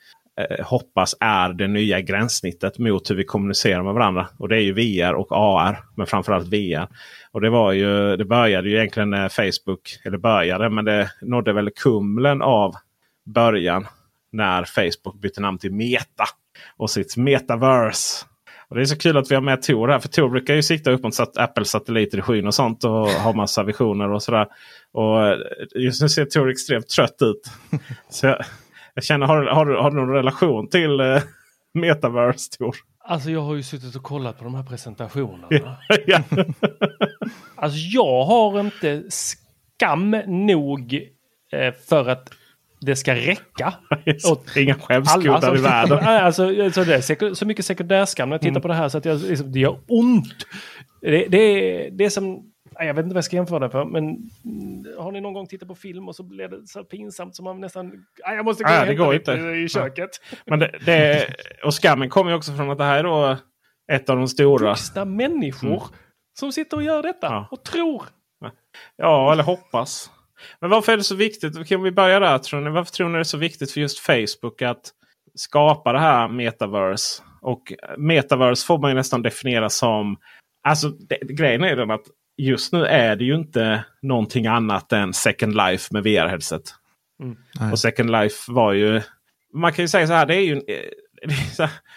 [0.40, 4.28] eh, hoppas är det nya gränssnittet mot hur vi kommunicerar med varandra.
[4.38, 5.84] Och det är ju VR och AR.
[5.96, 6.88] Men framförallt VR.
[7.32, 11.52] Och det var ju, det började ju egentligen när Facebook, eller började, men det nådde
[11.52, 12.74] väl kumlen av
[13.24, 13.86] början
[14.32, 16.24] när Facebook bytte namn till Meta.
[16.76, 18.26] Och sitt metaverse.
[18.68, 19.98] Och det är så kul att vi har med Tor här.
[19.98, 22.84] För Tor brukar ju sikta upp mot sat- Apples satelliter i skyn och sånt.
[22.84, 24.46] Och ha massa visioner och sådär.
[24.92, 25.36] Och
[25.74, 27.40] just nu ser Tor extremt trött ut.
[28.10, 28.44] Så jag,
[28.94, 31.22] jag känner, har, du- har, har du någon relation till eh,
[31.74, 32.76] metaverse Tor?
[33.04, 35.46] Alltså jag har ju suttit och kollat på de här presentationerna.
[36.06, 36.22] ja.
[37.56, 40.94] Alltså jag har inte skam nog
[41.52, 42.30] eh, för att
[42.80, 43.74] det ska räcka.
[44.56, 45.98] Inga skämskudar som- i världen.
[45.98, 48.62] Alltså, alltså det är så mycket sekundärskam när jag tittar Mm.
[48.62, 50.46] på det här så att jag, liksom, det gör ont.
[51.00, 53.84] Det, det, är, det är som, jag vet inte vad jag ska jämföra det för,
[53.84, 54.04] men
[54.44, 57.44] mm, har ni någon gång tittat på film och så blir det så pinsamt som
[57.44, 57.86] man nästan,
[58.26, 59.32] nej, jag måste gå och det går inte.
[59.32, 60.10] i köket.
[60.46, 61.26] Men det, det,
[61.64, 63.36] och skammen kommer ju också från att det här är då
[63.92, 64.70] ett av de stora.
[64.70, 65.82] Vuxna människor
[66.38, 67.38] som sitter och gör detta Mm.
[67.38, 67.48] Ja.
[67.50, 68.02] och tror.
[68.96, 70.10] Ja, eller hoppas.
[70.60, 71.66] Men varför är det så viktigt?
[71.68, 72.38] Kan vi börja där?
[72.38, 72.70] Tror ni?
[72.70, 74.90] Varför tror ni det är så viktigt för just Facebook att
[75.34, 77.22] skapa det här metaverse?
[77.40, 80.16] Och metaverse får man ju nästan definiera som...
[80.68, 82.04] Alltså det, grejen är den att
[82.36, 86.62] just nu är det ju inte någonting annat än Second Life med VR-headset.
[87.60, 87.72] Nej.
[87.72, 89.00] Och Second Life var ju...
[89.54, 90.26] Man kan ju säga så här.
[90.26, 90.62] Det är ju en-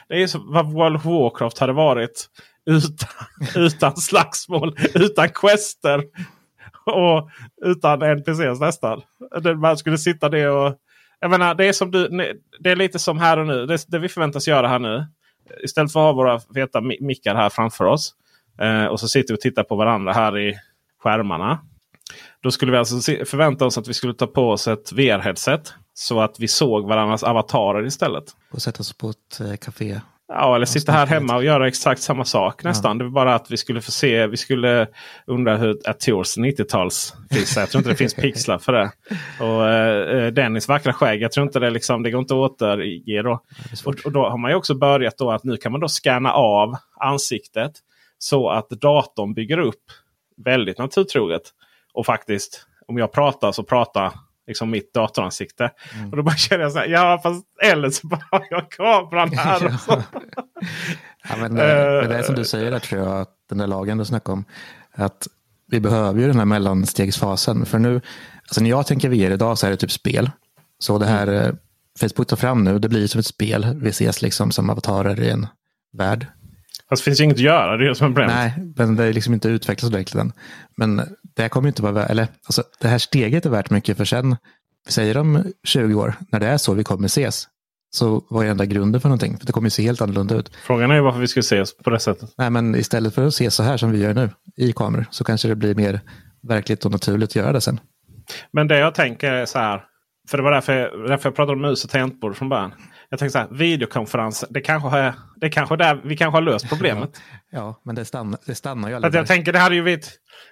[0.09, 2.29] det är det så vad World of Warcraft hade varit
[2.65, 3.09] utan,
[3.65, 6.03] utan slagsmål, utan quester
[6.85, 7.29] och
[7.65, 9.01] utan NPCs nästan.
[9.41, 10.75] Det- Man skulle sitta där och...
[11.19, 12.07] Jag menar, det är, som du,
[12.59, 13.65] det är lite som här och nu.
[13.65, 15.05] Det, det vi förväntas göra här nu.
[15.63, 18.13] Istället för att ha våra feta mi- mickar här framför oss.
[18.61, 20.53] Eh, och så sitter vi och tittar på varandra här i
[21.03, 21.59] skärmarna.
[22.41, 22.95] Då skulle vi alltså
[23.25, 25.73] förvänta oss att vi skulle ta på oss ett VR-headset.
[25.93, 28.23] Så att vi såg varandras avatarer istället.
[28.51, 29.99] Och sätta oss på ett eh, café.
[30.27, 32.97] Ja, eller sitta här hemma och göra exakt samma sak nästan.
[32.97, 34.27] Det var bara att vi skulle få se.
[34.27, 34.87] Vi skulle
[35.27, 37.57] undra hur att Tors 90-tals finns.
[37.57, 38.91] Jag tror inte det finns pixlar för det.
[39.39, 41.21] Och eh, Dennis vackra skägg.
[41.21, 42.03] Jag tror inte det liksom.
[42.03, 43.41] Det går inte att återge då.
[43.71, 43.99] Är svårt.
[43.99, 46.31] Och, och då har man ju också börjat då att nu kan man då scanna
[46.33, 47.71] av ansiktet.
[48.17, 49.83] Så att datorn bygger upp
[50.37, 51.41] väldigt naturtroget.
[51.93, 54.13] Och faktiskt, om jag pratar så pratar
[54.47, 55.71] liksom mitt datoransikte.
[55.95, 56.09] Mm.
[56.09, 59.29] Och då bara känner jag så här, ja fast eller så bara har jag kameran
[59.37, 59.77] här.
[59.77, 60.03] så.
[61.29, 63.67] Ja, men, eh, men det är som du säger där tror jag, att den där
[63.67, 64.45] lagen du snackade om.
[64.91, 65.27] Att
[65.67, 67.65] vi behöver ju den här mellanstegsfasen.
[67.65, 68.01] För nu,
[68.41, 70.31] alltså när jag tänker VR idag så är det typ spel.
[70.79, 71.53] Så det här eh,
[71.99, 73.79] Facebook tar fram nu, det blir som ett spel.
[73.81, 75.47] Vi ses liksom som avatarer i en
[75.93, 76.27] värld.
[76.89, 78.35] Fast det finns ju inget att göra, det är det som är problemet.
[78.35, 80.31] Nej, men det är liksom inte utvecklats ordentligt än.
[80.77, 80.95] Men
[81.35, 84.05] det här kommer ju inte vara, eller alltså det här steget är värt mycket för
[84.05, 84.35] sen,
[84.85, 87.47] vi säger om 20 år, när det är så vi kommer ses,
[87.95, 89.37] så vad är enda grunden för någonting?
[89.37, 90.55] För det kommer ju se helt annorlunda ut.
[90.63, 92.29] Frågan är ju varför vi ska ses på det sättet.
[92.37, 95.23] Nej, men istället för att se så här som vi gör nu i kameror så
[95.23, 95.99] kanske det blir mer
[96.47, 97.79] verkligt och naturligt att göra det sen.
[98.53, 99.83] Men det jag tänker är så här.
[100.29, 102.73] För det var därför jag, därför jag pratade om mus och tangentbord från början.
[103.09, 106.41] Jag tänker så här, videokonferens, det kanske är, det kanske är där vi kanske har
[106.41, 107.21] löst problemet.
[107.51, 109.99] Ja, men det stannar, det stannar ju aldrig att jag tänker, det hade ju vi,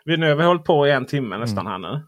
[0.05, 2.01] vi nu har vi hållit på i en timme nästan här nu.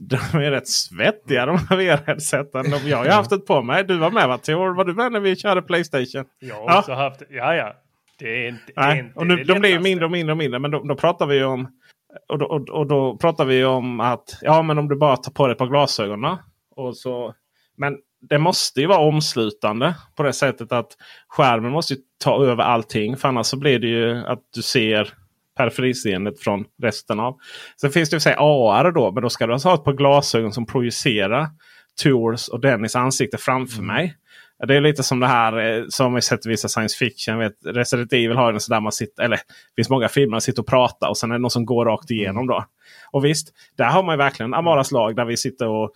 [0.00, 2.64] De är rätt svettiga de här VR-headseten.
[2.88, 3.84] Jag har ju haft ett på mig.
[3.84, 4.74] Du var med va Tor?
[4.74, 6.24] Var du med när vi körde Playstation?
[6.38, 6.78] Jag har Ja.
[6.78, 7.72] också haft, ja ja.
[8.18, 10.38] Det är inte, Nej, inte och nu, det de blir ju mindre och mindre och
[10.38, 10.58] mindre.
[10.58, 11.68] Men då, då pratar vi ju om
[12.28, 15.32] och då, och, och då pratar vi om att ja, men om du bara tar
[15.32, 16.36] på dig ett par glasögon.
[16.76, 17.34] Och så,
[17.76, 20.96] men det måste ju vara omslutande på det sättet att
[21.28, 23.16] skärmen måste ju ta över allting.
[23.16, 25.14] För annars så blir det ju att du ser
[25.56, 27.38] periferiseendet från resten av.
[27.80, 29.12] Sen finns det ju AR då.
[29.12, 31.48] Men då ska du alltså ha ett par glasögon som projicerar
[32.02, 34.16] Tours och Dennis ansikte framför mig.
[34.58, 37.38] Ja, Det är lite som det här eh, som vi sett i vissa science fiction.
[37.38, 40.40] Vet, Resident Evil har en sån där man sitter, eller det finns många filmer man
[40.40, 42.46] sitter och pratar och sen är det någon som går rakt igenom.
[42.46, 42.64] då.
[43.10, 45.92] Och visst, där har man ju verkligen Amaras lag där vi sitter och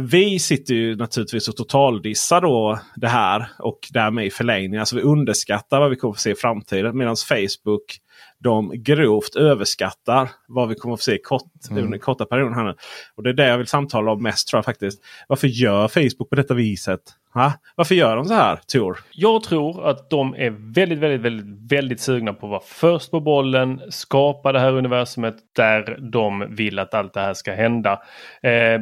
[0.00, 4.80] vi sitter ju naturligtvis och totaldissar då det här och därmed i förlängning.
[4.80, 6.98] Alltså vi underskattar vad vi kommer att se i framtiden.
[6.98, 8.00] Medan Facebook
[8.38, 12.54] de grovt överskattar vad vi kommer att se kort, under den korta perioden.
[12.54, 12.74] Här nu.
[13.14, 15.02] Och det är det jag vill samtala om mest tror jag faktiskt.
[15.28, 17.00] Varför gör Facebook på detta viset?
[17.34, 17.52] Ha?
[17.74, 18.98] Varför gör de så här Tor?
[19.12, 23.20] Jag tror att de är väldigt, väldigt, väldigt, väldigt sugna på att vara först på
[23.20, 28.02] bollen, skapa det här universumet där de vill att allt det här ska hända.
[28.42, 28.80] Eh,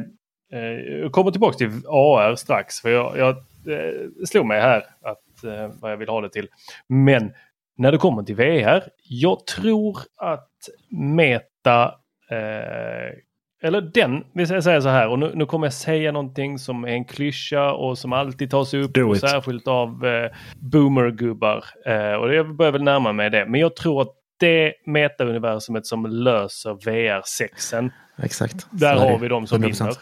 [1.01, 5.71] jag kommer tillbaka till AR strax, för jag, jag eh, slog mig här att, eh,
[5.81, 6.47] vad jag vill ha det till.
[6.87, 7.33] Men
[7.77, 10.49] när det kommer till VR, jag tror att
[10.89, 11.95] Meta
[12.31, 13.17] eh,
[13.63, 16.87] eller den, vi säger så här, och nu, nu kommer jag säga någonting som är
[16.87, 21.63] en klyscha och som alltid tas upp, och särskilt av eh, boomergubbar.
[21.85, 23.45] Eh, och jag börjar väl närma mig det.
[23.45, 27.89] Men jag tror att det meta-universumet som löser VR6,
[28.23, 28.67] Exakt.
[28.71, 29.79] där har vi de som 100%.
[29.79, 29.93] vinner.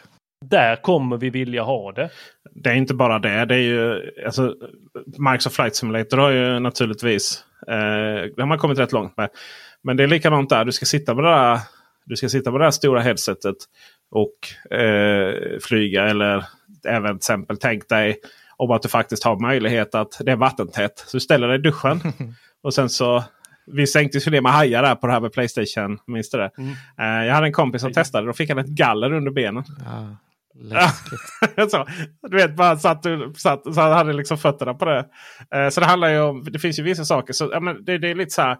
[0.45, 2.09] Där kommer vi vilja ha det.
[2.51, 3.45] Det är inte bara det.
[3.45, 4.55] det är ju, alltså,
[5.17, 7.75] Microsoft Flight Simulator har ju naturligtvis eh,
[8.35, 9.29] det har man kommit rätt långt med.
[9.83, 10.65] Men det är likadant där.
[10.65, 11.59] Du ska sitta med det där,
[12.05, 13.55] du ska sitta med det där stora headsetet
[14.11, 16.03] och eh, flyga.
[16.03, 16.45] Eller
[16.87, 18.17] även till exempel tänk dig
[18.57, 21.03] om att du faktiskt har möjlighet att det är vattentätt.
[21.07, 22.01] Så du ställer dig i duschen.
[22.63, 23.23] och sen så
[23.65, 25.99] vi sänkte ju det med hajar där på det här med Playstation.
[26.07, 26.51] Minns du det?
[26.99, 28.27] Eh, jag hade en kompis som testade.
[28.27, 29.63] Då fick han ett galler under benen.
[29.85, 30.15] Ja,
[30.61, 31.19] läskigt.
[31.71, 31.87] så,
[32.29, 33.05] du vet, bara satt,
[33.37, 35.05] satt, så han hade liksom fötterna på det.
[35.55, 37.33] Eh, så det handlar ju om, det finns ju vissa saker.
[37.33, 38.57] Så, ja, men det, det är lite så här.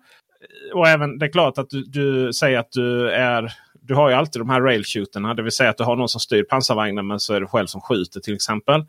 [0.73, 4.15] Och även det är klart att du, du säger att du är du har ju
[4.15, 5.33] alltid de här railshooterna.
[5.33, 7.67] Det vill säga att du har någon som styr pansarvagnen men så är det själv
[7.67, 8.85] som skjuter till exempel.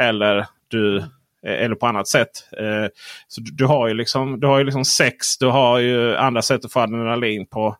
[0.00, 1.04] Eller du eh,
[1.42, 2.30] eller på annat sätt.
[2.58, 2.86] Eh,
[3.28, 5.38] Så du, du har ju liksom, du har ju liksom sex.
[5.38, 7.76] Du har ju andra sätt att få adrenalin på.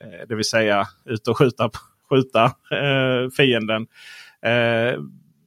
[0.00, 1.70] Eh, Det vill säga ut och skjuta,
[2.10, 3.86] skjuta eh, fienden.
[4.46, 5.00] Eh,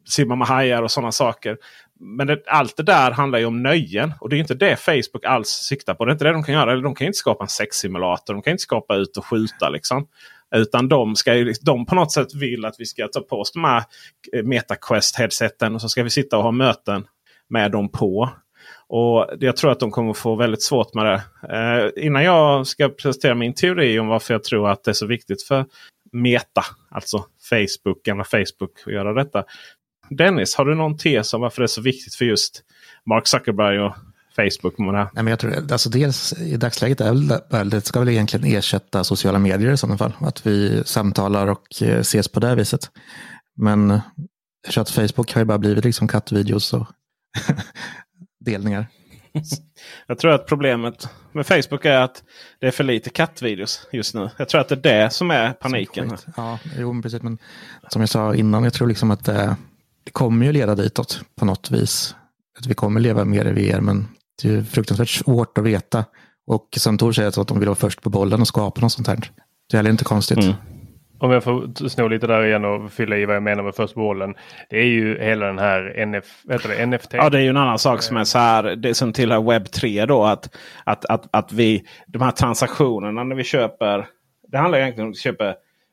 [0.09, 1.57] simma med hajar och sådana saker.
[1.99, 4.13] Men det, allt det där handlar ju om nöjen.
[4.19, 6.05] Och det är inte det Facebook alls siktar på.
[6.05, 6.75] Det är inte det de kan göra.
[6.75, 8.33] De kan inte skapa en sexsimulator.
[8.33, 9.69] De kan inte skapa ut och skjuta.
[9.69, 10.07] Liksom.
[10.55, 13.51] Utan de, ska liksom, de på något sätt vill att vi ska ta på oss
[13.51, 13.83] de här
[14.33, 15.75] eh, MetaQuest-headseten.
[15.75, 17.05] Och så ska vi sitta och ha möten
[17.49, 18.29] med dem på.
[18.87, 21.21] Och Jag tror att de kommer få väldigt svårt med det.
[21.57, 25.05] Eh, innan jag ska presentera min teori om varför jag tror att det är så
[25.05, 25.65] viktigt för
[26.13, 29.43] Meta, alltså Facebook, gamla Facebook, att göra detta.
[30.09, 32.63] Dennis, har du någon tes om varför det är så viktigt för just
[33.05, 33.95] Mark Zuckerberg och
[34.35, 35.09] Facebook med det här?
[35.13, 37.13] Nej, men jag tror, alltså dels i dagsläget är
[37.51, 40.13] väl, det ska väl egentligen ersätta sociala medier i sådana fall.
[40.19, 42.91] Att vi samtalar och eh, ses på det viset.
[43.55, 44.01] Men
[44.65, 46.87] jag tror att Facebook har ju bara blivit liksom kattvideos och
[48.39, 48.87] delningar.
[50.07, 52.23] Jag tror att problemet med Facebook är att
[52.59, 54.29] det är för lite kattvideos just nu.
[54.37, 56.09] Jag tror att det är det som är paniken.
[56.09, 56.25] Skit.
[56.37, 57.21] Ja, jo, men precis.
[57.21, 57.37] Men
[57.89, 59.55] som jag sa innan, jag tror liksom att det,
[60.03, 62.15] det kommer ju leda ditåt på något vis.
[62.59, 64.07] Att vi kommer leva mer i VR, men
[64.41, 66.05] det är fruktansvärt svårt att veta.
[66.47, 69.07] Och som Tor säger att de vill vara först på bollen och skapa något sånt
[69.07, 69.31] här.
[69.69, 70.37] Det är heller inte konstigt.
[70.37, 70.53] Mm.
[71.19, 73.95] Om jag får sno lite där igen och fylla i vad jag menar med först
[73.95, 74.35] bollen.
[74.69, 77.13] Det är ju hela den här NF, det, NFT.
[77.13, 78.63] Ja, det är ju en annan sak som är så här.
[78.63, 80.23] Det som tillhör webb 3 då.
[80.23, 84.07] Att, att, att, att vi, de här transaktionerna när vi köper.
[84.47, 85.45] Det handlar egentligen om att köpa.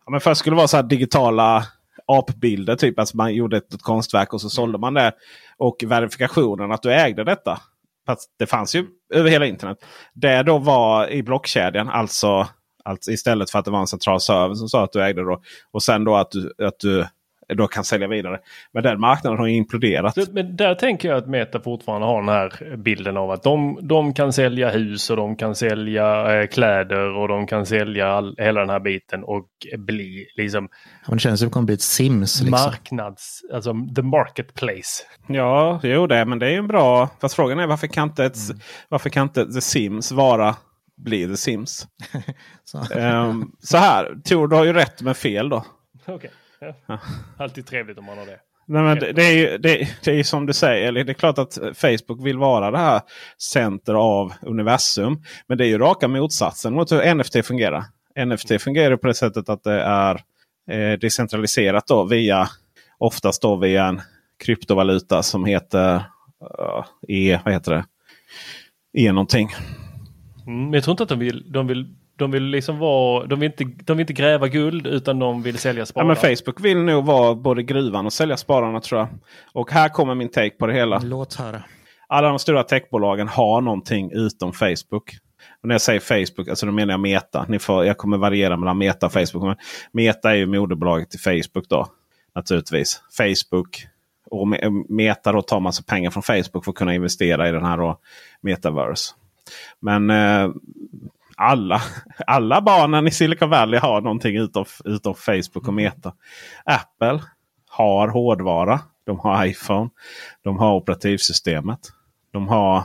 [0.04, 1.64] Ja, men först skulle det vara så här digitala
[2.06, 2.76] apbilder.
[2.76, 5.12] Typ att man gjorde ett, ett konstverk och så sålde man det.
[5.58, 7.60] Och verifikationen att du ägde detta.
[8.06, 9.78] Fast det fanns ju över hela internet.
[10.14, 11.88] Det då var i blockkedjan.
[11.88, 12.48] Alltså,
[12.84, 15.38] alltså istället för att det var en central server som sa att du ägde det.
[15.70, 17.06] Och sen då att du, att du
[17.54, 18.38] då kan sälja vidare.
[18.72, 20.16] Men den marknaden har ju imploderat.
[20.32, 24.14] Men där tänker jag att Meta fortfarande har den här bilden av att de, de
[24.14, 28.60] kan sälja hus och de kan sälja eh, kläder och de kan sälja all, hela
[28.60, 30.68] den här biten och bli liksom
[31.06, 32.42] Ja, det känns som det kommer bli ett Sims.
[32.42, 32.50] Liksom.
[32.50, 35.04] marknads, alltså the marketplace.
[35.26, 36.24] Ja, jo det.
[36.24, 37.08] Men det är ju en bra...
[37.20, 38.36] Fast frågan är varför kan inte, ett,
[38.88, 40.54] varför kan inte The Sims vara
[41.02, 41.86] bli The Sims?
[42.64, 42.86] Så.
[42.94, 45.64] Ehm, så här, Tor du har ju rätt med fel då.
[46.06, 46.30] Okej.
[46.86, 46.98] Ja.
[47.38, 48.40] Alltid trevligt om man har det.
[48.66, 50.88] Nej, men det, det, är ju, det, det är ju som du säger.
[50.88, 53.00] Eller det är klart att Facebook vill vara det här
[53.38, 55.22] center av universum.
[55.46, 57.84] Men det är ju raka motsatsen mot hur NFT fungerar.
[58.26, 60.20] NFT fungerar på det sättet att det är
[60.70, 62.48] eh, decentraliserat då via
[62.98, 64.00] oftast då via en
[64.44, 67.84] kryptovaluta som heter uh, E, vad heter det?
[68.98, 69.50] E någonting.
[70.50, 73.40] Mm, men jag tror inte att de vill, de vill, de vill liksom vara, de
[73.40, 76.06] vill inte, de vill inte gräva guld utan de vill sälja Ja, spadar.
[76.06, 79.08] men Facebook vill nog vara både gruvan och sälja spararna tror jag.
[79.52, 80.98] Och här kommer min take på det hela.
[80.98, 81.62] Låt höra.
[82.08, 85.10] alla de stora techbolagen har någonting utom Facebook.
[85.62, 87.46] Och när jag säger Facebook, alltså då menar jag Meta.
[87.48, 89.42] Ni får, jag kommer variera mellan Meta och Facebook.
[89.44, 89.56] Men
[89.92, 91.86] Meta är ju moderbolaget till Facebook då.
[92.34, 93.02] Naturligtvis.
[93.16, 93.86] Facebook
[94.30, 97.64] och Me- Meta då tar massa pengar från Facebook för att kunna investera i den
[97.64, 97.98] här då,
[98.40, 99.14] Metaverse.
[99.80, 100.50] Men eh,
[101.36, 101.82] alla,
[102.26, 106.12] alla barnen i Silicon Valley har någonting utom, utom Facebook och Meta.
[106.64, 107.20] Apple
[107.68, 108.80] har hårdvara.
[109.06, 109.90] De har iPhone.
[110.44, 111.80] De har operativsystemet.
[112.32, 112.76] De, har,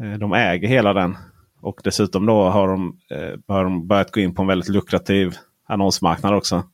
[0.00, 1.16] eh, de äger hela den.
[1.60, 5.34] Och dessutom då har de, eh, har de börjat gå in på en väldigt lukrativ
[5.68, 6.64] annonsmarknad också.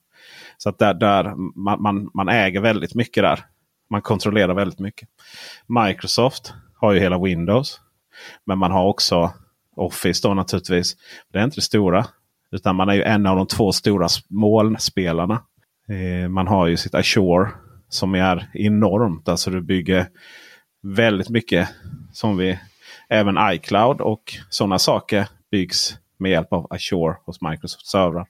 [0.58, 3.40] Så att där, där man, man, man äger väldigt mycket där.
[3.90, 5.08] Man kontrollerar väldigt mycket.
[5.66, 7.80] Microsoft har ju hela Windows.
[8.44, 9.32] Men man har också
[9.76, 10.96] Office då naturligtvis.
[11.32, 12.06] Det är inte det stora.
[12.50, 15.42] Utan man är ju en av de två stora molnspelarna.
[15.88, 17.48] Eh, man har ju sitt Azure
[17.88, 19.28] som är enormt.
[19.28, 20.06] Alltså du bygger
[20.82, 21.68] väldigt mycket
[22.12, 22.58] som vi
[23.08, 28.26] även iCloud och sådana saker byggs med hjälp av Azure hos Microsoft servrar.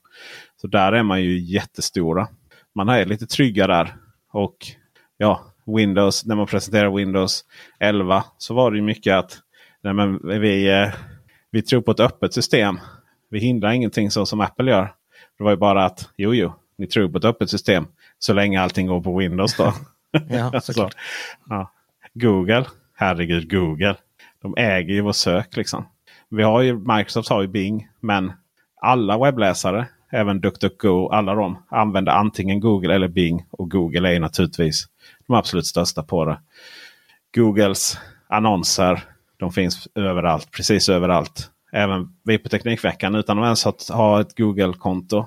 [0.61, 2.27] Så där är man ju jättestora.
[2.75, 3.95] Man är lite trygga där.
[4.31, 4.57] Och
[5.17, 7.45] ja, Windows, när man presenterar Windows
[7.79, 9.37] 11 så var det ju mycket att
[9.83, 10.93] nej men vi, eh,
[11.51, 12.79] vi tror på ett öppet system.
[13.29, 14.93] Vi hindrar ingenting så som Apple gör.
[15.37, 17.87] Det var ju bara att jo, jo, ni tror på ett öppet system
[18.19, 19.73] så länge allting går på Windows då.
[20.29, 20.61] Ja.
[20.61, 20.89] Så,
[21.49, 21.71] ja.
[22.13, 22.65] Google,
[22.95, 23.95] herregud Google.
[24.41, 25.85] De äger ju vår sök liksom.
[26.29, 27.87] Vi har ju, Microsoft har ju Bing.
[27.99, 28.31] Men
[28.81, 33.45] alla webbläsare, även DuckDuckGo, alla de använder antingen Google eller Bing.
[33.51, 34.85] Och Google är naturligtvis
[35.27, 36.39] de absolut största på det.
[37.35, 39.03] Googles annonser,
[39.43, 41.49] de finns överallt, precis överallt.
[41.71, 45.25] Även vi på Teknikveckan utan att ens ha, ha ett Google-konto.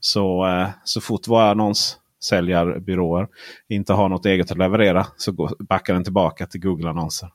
[0.00, 3.28] Så, eh, så fort våra annonssäljarbyråer
[3.68, 7.28] inte har något eget att leverera så går, backar den tillbaka till Google-annonser.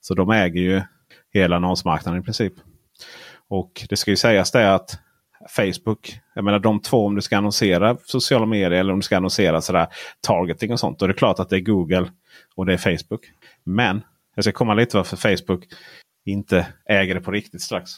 [0.00, 0.82] Så de äger ju
[1.32, 2.52] hela annonsmarknaden i princip.
[3.48, 4.98] Och det ska ju sägas det att
[5.48, 9.16] Facebook, jag menar de två om du ska annonsera sociala medier eller om du ska
[9.16, 9.86] annonsera sådär
[10.20, 10.98] targeting och sånt.
[10.98, 12.10] Då är det klart att det är Google
[12.54, 13.20] och det är Facebook.
[13.64, 14.02] Men
[14.34, 15.64] jag ska komma lite varför Facebook
[16.24, 17.90] inte äger det på riktigt strax.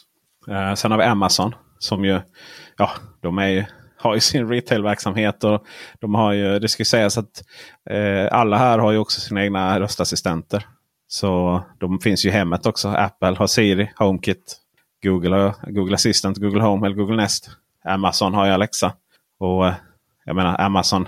[0.47, 2.21] Eh, sen har vi Amazon som ju,
[2.77, 3.65] ja, de är ju,
[3.97, 5.43] har ju sin retailverksamhet.
[5.43, 5.65] och
[5.99, 7.43] de har ju, Det ska sägas att
[7.89, 10.65] eh, alla här har ju också sina egna röstassistenter.
[11.07, 12.87] Så de finns ju i hemmet också.
[12.87, 14.59] Apple har Siri, HomeKit.
[15.03, 17.49] Google har Google Assistant, Google Home eller Google Nest.
[17.85, 18.93] Amazon har ju Alexa.
[19.39, 19.73] Och eh,
[20.25, 21.07] jag menar Amazon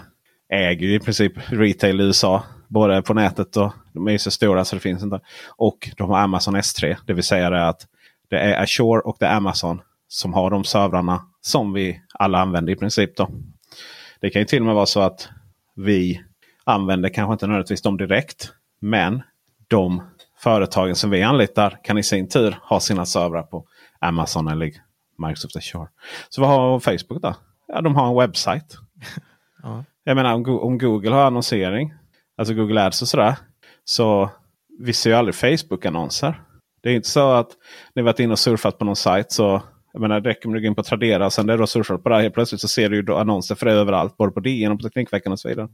[0.49, 2.43] äger ju i princip retail i USA.
[2.67, 5.19] Både på nätet och de är ju så stora så det finns inte.
[5.57, 6.95] Och de har Amazon S3.
[7.07, 7.87] Det vill säga det att
[8.29, 12.73] det är Azure och det är Amazon som har de servrarna som vi alla använder
[12.73, 13.17] i princip.
[13.17, 13.29] då.
[14.21, 15.29] Det kan ju till och med vara så att
[15.75, 16.21] vi
[16.63, 18.51] använder kanske inte nödvändigtvis dem direkt.
[18.79, 19.21] Men
[19.67, 20.01] de
[20.39, 23.65] företagen som vi anlitar kan i sin tur ha sina servrar på
[23.99, 24.71] Amazon eller
[25.17, 25.87] Microsoft Azure.
[26.29, 27.35] Så vad har Facebook då?
[27.67, 28.77] Ja, de har en webbsajt.
[29.63, 29.83] Ja.
[30.03, 31.93] Jag menar om, Go- om Google har annonsering,
[32.37, 33.35] alltså Google Ads och sådär.
[33.83, 34.29] Så
[34.79, 36.41] vi ser ju aldrig Facebook-annonser.
[36.83, 37.49] Det är inte så att
[37.95, 39.61] ni varit inne och surfat på någon sajt så
[39.93, 41.29] jag menar, det räcker med att gå in på Tradera.
[41.29, 43.55] Sen när du har surfat på det här helt plötsligt så ser du ju annonser
[43.55, 44.17] för det överallt.
[44.17, 45.67] Både på DN och på Teknikveckan och så vidare.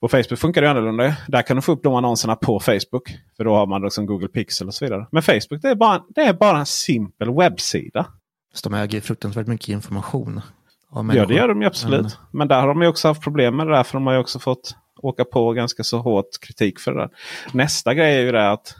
[0.00, 1.16] På Facebook funkar det annorlunda.
[1.28, 3.16] Där kan du få upp de annonserna på Facebook.
[3.36, 5.06] För då har man liksom Google Pixel och så vidare.
[5.12, 8.06] Men Facebook det är bara, det är bara en simpel webbsida.
[8.52, 10.40] Fast de äger fruktansvärt mycket information.
[10.94, 12.02] Ja det gör de ju absolut.
[12.02, 12.38] Men...
[12.38, 13.82] Men där har de ju också haft problem med det där.
[13.82, 17.10] För de har ju också fått åka på ganska så hårt kritik för det där.
[17.52, 18.74] Nästa grej är ju det att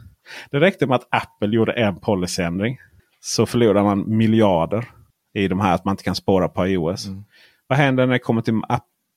[0.50, 2.78] det räckte med att Apple gjorde en policyändring.
[3.20, 4.88] Så förlorar man miljarder
[5.34, 7.06] i de här att man inte kan spåra på iOS.
[7.06, 7.24] Mm.
[7.66, 8.60] Vad händer när det kommer till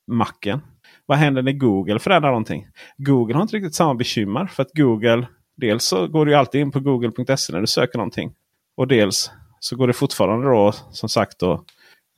[0.06, 0.60] Macen?
[1.06, 2.66] Vad händer när Google förändrar någonting?
[2.96, 4.46] Google har inte riktigt samma bekymmer.
[4.46, 5.26] För att Google,
[5.56, 8.34] dels så går du alltid in på google.se när du söker någonting.
[8.76, 9.30] Och dels
[9.60, 11.64] så går det fortfarande då som sagt då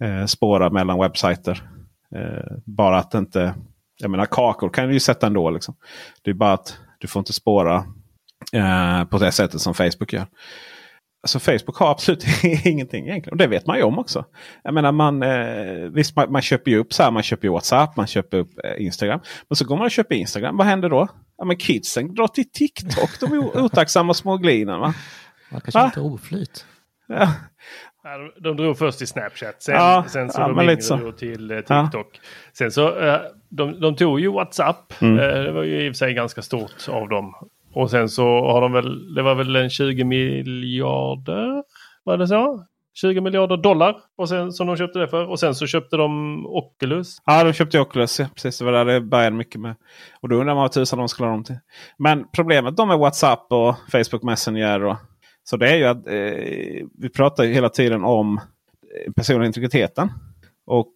[0.05, 1.62] eh, spåra mellan webbsajter.
[2.14, 3.55] Eh, bara att inte,
[3.99, 5.51] jag menar kakor kan du ju sätta ändå.
[5.51, 5.74] Liksom.
[6.22, 7.84] Det är bara att du får inte spåra
[8.53, 10.26] eh, på det sättet som Facebook gör.
[11.22, 12.24] Alltså Facebook har absolut
[12.64, 13.32] ingenting egentligen.
[13.32, 14.24] Och det vet man ju om också.
[14.62, 17.96] Jag menar man, eh, visst man, man, köper ju upp så här, man köper WhatsApp,
[17.96, 19.20] man köper upp eh, Instagram.
[19.49, 20.57] Men så går man och köper Instagram.
[20.57, 21.09] Vad händer då?
[21.38, 23.20] Ja men kidsen drar till TikTok.
[23.20, 24.80] De är otacksamma små glinen.
[24.80, 24.94] Va?
[25.51, 26.66] Man kanske inte oflyt.
[27.09, 27.32] Ja.
[28.40, 29.62] De drog först till Snapchat.
[29.62, 32.11] Sen, ja, sen så ja, de drog till eh, TikTok.
[32.12, 32.20] Ja.
[32.52, 35.02] Sen så eh, de, de tog ju WhatsApp.
[35.02, 35.18] Mm.
[35.18, 37.34] Eh, det var ju i och för sig ganska stort av dem.
[37.74, 41.62] Och sen så har de väl, det var väl en 20 miljarder,
[42.04, 42.64] var det så?
[43.00, 45.30] 20 miljarder dollar och sen, som de köpte det för.
[45.30, 47.16] Och sen så köpte de Oculus.
[47.24, 48.20] Ja, de köpte Oculus.
[48.20, 48.26] Ja.
[48.34, 49.74] Precis, det var där det började mycket med.
[50.20, 51.59] Och då undrar man vad tusan de skulle ha dem till.
[51.98, 54.84] Men problemet då med WhatsApp och Facebook Messenger.
[54.84, 54.96] Och,
[55.51, 60.09] så det är ju att eh, vi pratar ju hela tiden om eh, personliga integriteten.
[60.66, 60.92] Och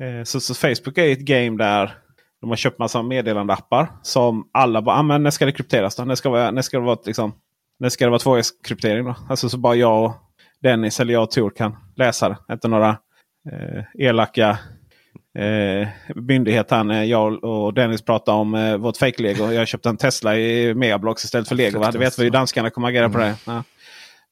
[0.00, 1.94] eh, så, så Facebook är ett game där
[2.40, 6.04] de har köpt massa meddelandeappar som alla bara, ah, men när ska det krypteras då?
[6.04, 7.32] När ska, vara, när ska det vara, liksom,
[7.78, 9.14] när ska det vara tvåvägskryptering då?
[9.28, 10.12] Alltså så bara jag och
[10.62, 12.52] Dennis eller jag och Tor kan läsa det.
[12.52, 12.88] Inte några
[13.52, 14.58] eh, elaka
[15.38, 16.70] eh, myndighet.
[16.70, 19.52] Han, jag och Dennis pratar om eh, vårt fake-lego.
[19.52, 21.90] Jag köpte en Tesla i Megablocks istället för lego.
[21.92, 23.12] Det vet vi hur danskarna kommer agera mm.
[23.12, 23.34] på det.
[23.46, 23.64] Ja.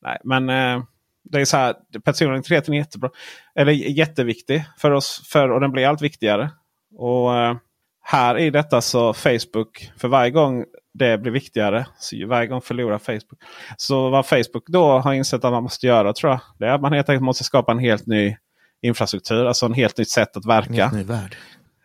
[0.02, 0.84] Nej, men eh,
[1.24, 1.74] det är så här,
[2.04, 3.10] personlig integritet är jättebra.
[3.54, 5.28] Eller jätteviktig för oss.
[5.32, 6.50] För, och den blir allt viktigare.
[6.96, 7.56] Och eh,
[8.02, 12.98] här i detta så Facebook, för varje gång det blir viktigare, så varje gång förlorar
[12.98, 13.42] Facebook.
[13.76, 16.80] Så vad Facebook då har insett att man måste göra tror jag, det är att
[16.80, 18.36] man helt enkelt måste skapa en helt ny
[18.82, 19.46] infrastruktur.
[19.46, 20.72] Alltså en helt nytt sätt att verka.
[20.72, 21.36] En helt ny värld.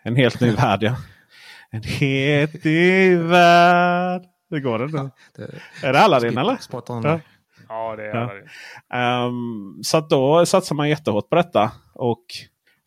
[0.04, 0.96] En helt ny värld ja.
[1.72, 4.22] En helt ny värld.
[4.50, 5.10] Hur går det nu?
[5.36, 6.58] det, är det Aladdin eller?
[6.72, 7.20] Ja.
[7.70, 8.48] ja, det är Aladdin.
[8.90, 9.26] Ja.
[9.26, 11.72] Um, så då satsar man jättehårt på detta.
[11.94, 12.26] Och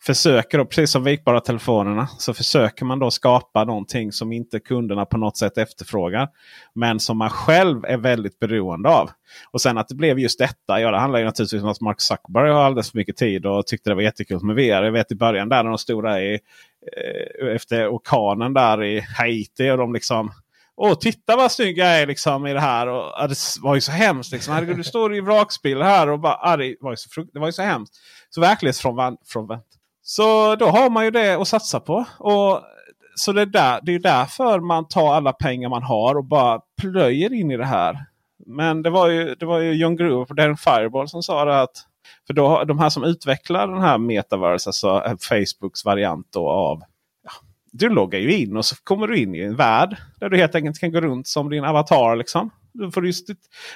[0.07, 5.05] försöker då, precis som vikbara telefonerna, så försöker man då skapa någonting som inte kunderna
[5.05, 6.29] på något sätt efterfrågar.
[6.75, 9.11] Men som man själv är väldigt beroende av.
[9.51, 10.81] Och sen att det blev just detta.
[10.81, 13.67] Ja, det handlar ju naturligtvis om att Mark Zuckerberg har alldeles för mycket tid och
[13.67, 14.83] tyckte det var jättekul med VR.
[14.83, 19.01] Jag vet i början där när de stod där i, eh, efter orkanen där i
[19.19, 19.71] Haiti.
[19.71, 20.33] och de liksom
[20.79, 22.87] Åh, titta vad snygg jag är liksom i det här.
[22.87, 24.33] Och, ja, det var ju så hemskt.
[24.33, 24.55] Liksom.
[24.55, 27.47] Herregud, du står i vrakspel här och bara, ja, det, var ju så, det var
[27.47, 27.95] ju så hemskt.
[28.31, 29.21] Så verklighetsfrånvänt
[30.09, 32.05] så då har man ju det att satsa på.
[32.19, 32.61] Och,
[33.15, 36.61] så det är, där, det är därför man tar alla pengar man har och bara
[36.81, 38.05] plöjer in i det här.
[38.47, 41.61] Men det var ju, det var ju John Gruber på Darren Fireball som sa det
[41.61, 41.87] att
[42.27, 46.83] för då, de här som utvecklar den här metaverse, alltså eh, Facebooks variant då av
[47.25, 47.31] ja,
[47.73, 50.55] du loggar ju in och så kommer du in i en värld där du helt
[50.55, 52.17] enkelt kan gå runt som din avatar.
[52.17, 52.51] Liksom.
[52.73, 53.31] Du får just,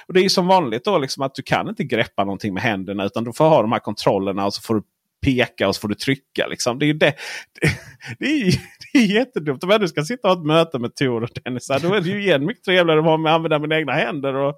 [0.07, 2.63] och det är ju som vanligt då liksom att du kan inte greppa någonting med
[2.63, 4.83] händerna utan du får ha de här kontrollerna och så får du
[5.25, 6.47] peka och så får du trycka.
[6.47, 6.79] Liksom.
[6.79, 7.13] Det är ju det.
[8.19, 8.45] Det, är,
[8.93, 9.63] det är jättedumt.
[9.63, 11.67] Om jag nu ska sitta och ha ett möte med Tor och Dennis.
[11.67, 14.55] Då är det ju igen mycket trevligare att använda mina egna händer och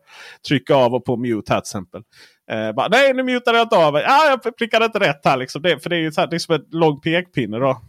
[0.48, 2.02] trycka av och på mute här till exempel.
[2.52, 3.96] Eh, bara, Nej, nu mutar jag inte av.
[3.96, 5.38] Ah, jag prickade inte rätt här.
[5.38, 5.62] Liksom.
[5.62, 7.58] Det, för det är ju så här, det är som en lång pekpinne.
[7.58, 7.82] Då.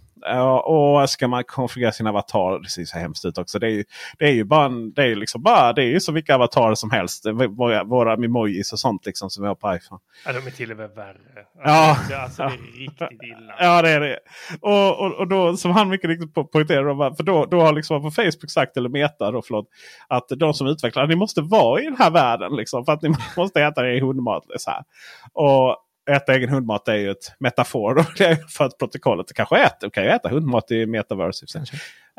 [0.64, 2.62] Och ska man konfigurera sin avatar.
[2.62, 3.58] Det ser så hemskt ut också.
[3.58, 3.84] Det är ju,
[4.18, 6.74] det är ju bara, en, det är liksom bara det är ju som vilka avatarer
[6.74, 7.26] som helst.
[7.48, 10.00] Våra, våra emojis och sånt liksom som vi har på iPhone.
[10.26, 11.18] Ja, de är till och med värre.
[11.64, 13.54] Ja, alltså, det är riktigt illa.
[13.58, 14.18] Ja, det är det.
[14.60, 17.16] Och, och, och då som han mycket riktigt poängterar.
[17.16, 19.68] För då, då har liksom på Facebook sagt, eller Meta då, förlåt,
[20.08, 22.56] att de som utvecklar, ni måste vara i den här världen.
[22.56, 24.42] Liksom, för att ni måste äta er hundmat.
[24.56, 24.84] Så här.
[25.32, 28.02] Och äta egen hundmat är ju ett metafor
[28.48, 29.90] för att protokollet kanske äter.
[29.90, 31.46] kan ju äta hundmat i metaverse.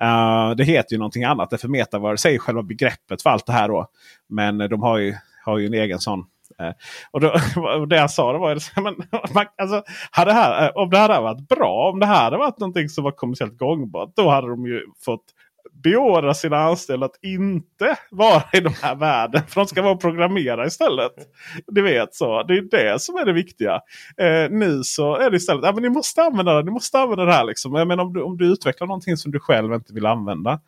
[0.02, 1.62] Uh, det heter ju någonting annat.
[1.62, 3.68] För metaverse är ju själva begreppet för allt det här.
[3.68, 3.88] då.
[4.30, 5.16] Men eh, de har ju,
[5.46, 6.20] har ju en egen sån.
[6.62, 6.72] Uh,
[7.12, 7.28] och, då,
[7.80, 8.96] och det jag sa det var ju men,
[9.34, 12.60] man, alltså, hade här, om det här hade varit bra, om det här hade varit
[12.60, 14.12] någonting som var kommersiellt gångbart.
[14.16, 15.26] Då hade de ju fått
[15.72, 19.42] beordra sina anställda att inte vara i den här världen.
[19.48, 21.12] För de ska vara och programmera istället.
[21.72, 22.44] Ni vet så.
[22.44, 23.74] Det är det som är det viktiga.
[24.18, 26.64] Eh, nu så är det istället att men ni måste använda det.
[26.64, 27.44] Ni måste använda det här.
[27.44, 27.76] Liksom.
[27.76, 30.60] Jag menar, om, du, om du utvecklar någonting som du själv inte vill använda.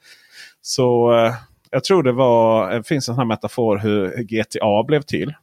[0.62, 1.34] Så eh,
[1.72, 5.34] jag tror det var, det finns en sån här metafor hur GTA blev till.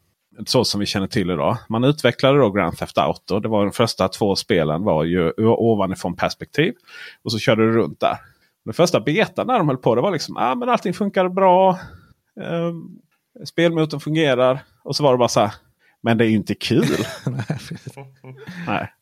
[0.47, 1.57] Så som vi känner till idag.
[1.69, 3.41] Man utvecklade då Grand Theft Auto.
[3.41, 6.75] Det var de första två spelen var ju ovanifrån perspektiv.
[7.23, 8.17] Och så körde du runt där.
[8.65, 11.71] Den första betan när de höll på det var liksom ah, men allting funkar bra.
[12.41, 12.73] Eh,
[13.45, 14.63] spelmotorn fungerar.
[14.85, 15.55] Och så var det bara så här.
[16.03, 16.87] Men det är ju inte kul.
[18.67, 18.93] Nej.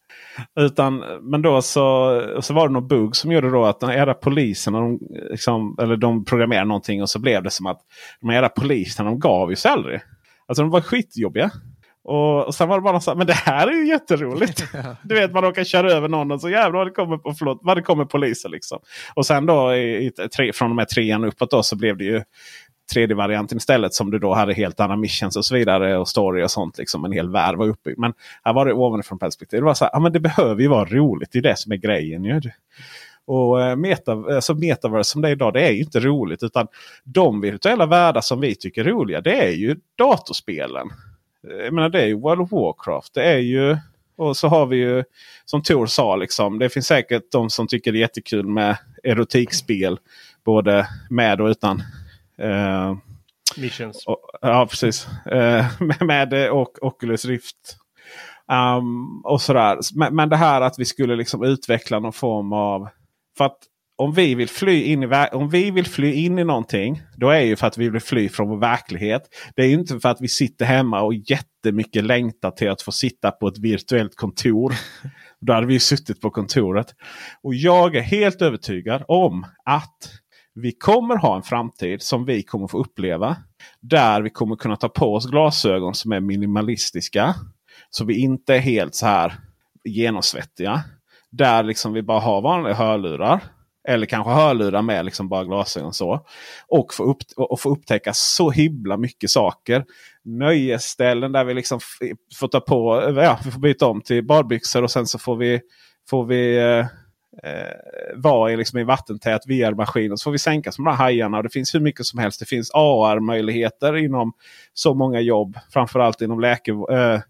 [0.61, 4.15] Utan, men då så, så var det någon bugg som gjorde då att de era
[4.15, 4.99] poliserna, de,
[5.31, 7.81] liksom, eller de programmerade någonting och så blev det som att
[8.21, 10.01] de era poliserna de gav ju sig aldrig.
[10.47, 11.51] Alltså de var skitjobbiga.
[12.05, 14.65] Och, och sen var det bara så men det här är ju jätteroligt.
[15.03, 17.83] du vet man råkar köra över någon och så jävlar det kommer, på, förlåt, det
[17.83, 18.49] kommer poliser.
[18.49, 18.79] Liksom.
[19.15, 22.05] Och sen då i, i, tre, från och med trean uppåt då, så blev det
[22.05, 22.23] ju
[22.95, 23.95] 3D-varianten istället.
[23.95, 25.99] Som du då hade helt andra missions och så vidare.
[25.99, 26.79] Och story och sånt.
[26.79, 27.99] Liksom, en hel värld var uppbyggd.
[27.99, 28.13] Men
[28.45, 29.61] här var det ovanifrån perspektiv.
[29.61, 31.29] Det var så här, ja, men det behöver ju vara roligt.
[31.33, 32.25] Det är det som är grejen.
[32.25, 32.41] Ju.
[33.27, 36.43] Och eh, meta, alltså metaverse som det är idag, det är ju inte roligt.
[36.43, 36.67] Utan
[37.05, 40.91] de virtuella världar som vi tycker är roliga, det är ju datorspelen.
[41.43, 43.15] Jag menar, det är ju World of Warcraft.
[43.15, 43.77] Det är ju...
[44.17, 45.05] Och så har vi ju
[45.45, 49.99] som Tor sa, liksom, det finns säkert de som tycker det är jättekul med erotikspel.
[50.45, 51.83] Både med och utan
[52.43, 52.97] Uh,
[53.57, 54.07] Missions.
[54.07, 55.09] Och, ja, precis.
[55.33, 55.65] Uh,
[56.01, 57.77] med och Oculus Rift.
[58.53, 59.79] Um, och sådär.
[59.95, 62.89] Men, men, det här att vi skulle liksom utveckla någon form av...
[63.37, 63.59] För att
[63.97, 67.03] om vi vill fly in i, om vi vill fly in i någonting.
[67.17, 69.23] Då är det ju för att vi vill fly från vår verklighet.
[69.57, 73.31] Det är inte för att vi sitter hemma och jättemycket längtar till att få sitta
[73.31, 74.75] på ett virtuellt kontor.
[75.41, 76.87] Då hade vi suttit på kontoret.
[77.43, 80.11] Och jag är helt övertygad om att
[80.55, 83.37] vi kommer ha en framtid som vi kommer få uppleva.
[83.81, 87.35] Där vi kommer kunna ta på oss glasögon som är minimalistiska.
[87.91, 89.35] Så vi inte är helt så här
[89.85, 90.81] genomsvettiga.
[91.31, 93.41] Där liksom vi bara har vanliga hörlurar.
[93.89, 96.27] Eller kanske hörlurar med liksom bara glasögon så.
[96.69, 99.85] Och få, upp, och få upptäcka så himla mycket saker.
[100.25, 101.81] Nöjesställen där vi liksom
[102.35, 105.61] får ta på, ja, vi får byta om till badbyxor och sen så får vi,
[106.11, 106.87] får vi eh,
[107.43, 107.73] eh
[108.15, 110.13] vara i, liksom, i vattentät VR-maskin.
[110.13, 111.37] Och så får vi sänka som de här hajarna.
[111.37, 112.41] Och det finns hur mycket som helst.
[112.41, 114.33] Det finns AR-möjligheter inom
[114.75, 115.59] så många jobb.
[115.73, 117.21] Framförallt inom läke, eh,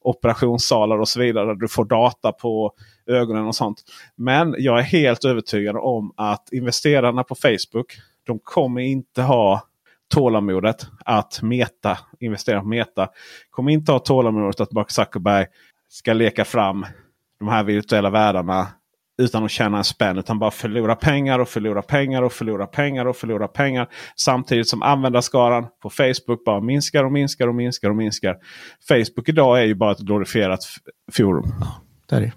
[0.00, 1.46] operationssalar och så vidare.
[1.46, 2.72] Där du får data på
[3.06, 3.82] ögonen och sånt.
[4.16, 7.96] Men jag är helt övertygad om att investerarna på Facebook.
[8.26, 9.62] De kommer inte ha
[10.14, 13.08] tålamodet att meta, investera på meta.
[13.50, 15.46] Kommer inte ha tålamodet att Mark Zuckerberg
[15.88, 16.86] ska leka fram
[17.38, 18.68] de här virtuella världarna
[19.18, 20.18] utan att tjäna en spänn.
[20.18, 23.88] Utan bara förlora pengar och förlora pengar och förlora pengar och förlora pengar.
[24.16, 28.36] Samtidigt som användarskaran på Facebook bara minskar och minskar och minskar och minskar.
[28.88, 30.60] Facebook idag är ju bara ett glorifierat
[31.12, 31.54] forum.
[31.60, 31.66] Ja,
[32.08, 32.32] det är det.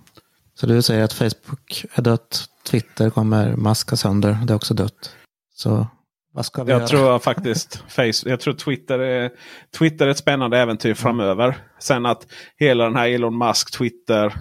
[0.56, 5.16] Så du säger att Facebook är dött, Twitter kommer maska sönder, det är också dött.
[5.54, 5.88] Så
[6.34, 6.88] vad ska vi jag göra?
[6.88, 9.32] tror faktiskt Facebook, jag tror Twitter är,
[9.78, 11.58] Twitter är ett spännande äventyr framöver.
[11.80, 12.28] Sen att
[12.58, 14.34] hela den här Elon Musk, Twitter,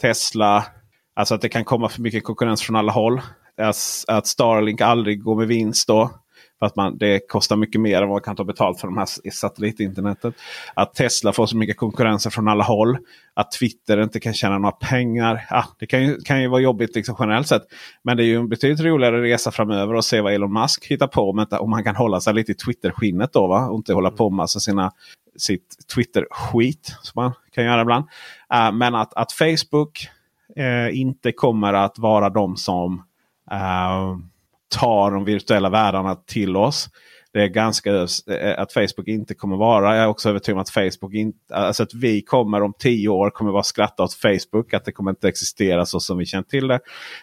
[0.00, 0.64] Tesla,
[1.18, 3.20] Alltså att det kan komma för mycket konkurrens från alla håll.
[4.08, 6.10] Att Starlink aldrig går med vinst då.
[6.58, 8.98] För att man, det kostar mycket mer än vad man kan ta betalt för de
[8.98, 10.34] här satellitinternetet.
[10.74, 12.98] Att Tesla får så mycket konkurrenser från alla håll.
[13.34, 15.46] Att Twitter inte kan tjäna några pengar.
[15.50, 17.62] Ah, det kan ju, kan ju vara jobbigt liksom generellt sett.
[18.02, 21.06] Men det är ju en betydligt roligare resa framöver att se vad Elon Musk hittar
[21.06, 21.30] på.
[21.30, 23.46] Om, om han kan hålla sig lite i Twitter-skinnet då.
[23.46, 23.68] Va?
[23.68, 24.92] Och inte hålla på med alltså sina,
[25.36, 26.96] sitt Twitter-skit.
[27.02, 28.04] Som man kan göra ibland.
[28.54, 30.08] Uh, men att, att Facebook
[30.58, 33.02] uh, inte kommer att vara de som
[33.52, 34.18] uh,
[34.68, 36.88] tar de virtuella världarna till oss.
[37.32, 39.96] Det är ganska eh, att Facebook inte kommer vara.
[39.96, 43.30] Jag är också övertygad om att Facebook inte, alltså att vi kommer om tio år
[43.30, 44.74] kommer vara skratta åt Facebook.
[44.74, 46.80] Att det kommer inte existera så som vi känt till det.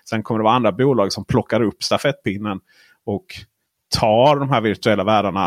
[0.09, 2.59] Sen kommer det vara andra bolag som plockar upp stafettpinnen
[3.05, 3.25] och
[3.95, 5.45] tar de här virtuella världarna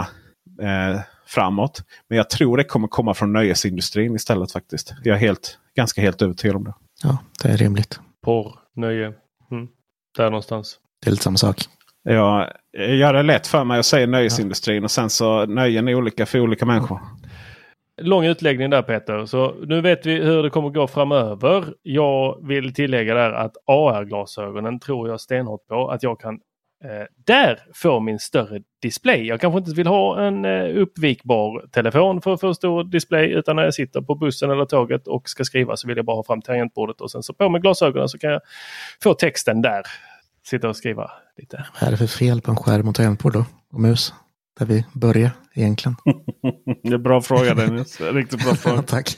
[0.62, 1.82] eh, framåt.
[2.08, 4.94] Men jag tror det kommer komma från nöjesindustrin istället faktiskt.
[5.04, 6.74] Jag är helt, ganska helt övertygad om det.
[7.02, 8.00] Ja, det är rimligt.
[8.24, 9.06] Porr, nöje.
[9.50, 9.68] Mm.
[10.16, 10.78] Där någonstans.
[11.02, 11.77] Det är lite samma sak.
[12.10, 15.94] Ja, jag gör det lätt för mig att säga nöjesindustrin och sen så nöjen är
[15.94, 17.00] olika för olika människor.
[18.00, 19.26] Lång utläggning där Peter.
[19.26, 21.64] Så nu vet vi hur det kommer gå framöver.
[21.82, 26.40] Jag vill tillägga där att AR-glasögonen tror jag stenhårt på att jag kan
[26.84, 29.26] Eh, där få min större display.
[29.26, 33.56] Jag kanske inte vill ha en eh, uppvikbar telefon för att få stor display utan
[33.56, 36.24] när jag sitter på bussen eller tåget och ska skriva så vill jag bara ha
[36.24, 38.40] fram tangentbordet och sen så på med glasögonen så kan jag
[39.02, 39.82] få texten där.
[40.44, 41.66] sitta och skriva lite.
[41.80, 43.44] Vad är det för fel på en skärm och tangentbord då?
[43.72, 44.14] Och mus?
[44.58, 45.96] Där vi börjar egentligen.
[46.82, 48.00] Det är bra fråga Dennis.
[48.00, 48.82] Riktigt bra fråga.
[48.82, 49.16] Tack.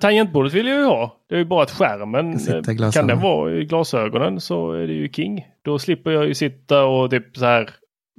[0.00, 1.16] Tangentbordet vill jag ju ha.
[1.28, 4.92] Det är ju bara att skärmen, eh, kan den vara i glasögonen så är det
[4.92, 5.46] ju king.
[5.64, 7.70] Då slipper jag ju sitta och typ så här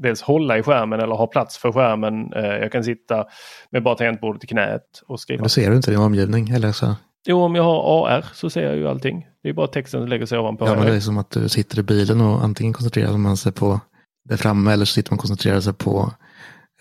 [0.01, 2.33] dels hålla i skärmen eller ha plats för skärmen.
[2.33, 3.25] Eh, Jag kan sitta
[3.71, 5.37] med bara tangentbordet i knät och skriva.
[5.37, 6.49] Men då ser du inte din omgivning.
[6.49, 6.95] Eller så.
[7.27, 9.27] Jo, om jag har AR så ser jag ju allting.
[9.43, 10.65] Det är bara texten som lägger sig ovanpå.
[10.65, 13.51] Ja, men det är som att du sitter i bilen och antingen koncentrerar man sig
[13.51, 13.79] på
[14.29, 16.13] det framme eller så sitter man och koncentrerar sig på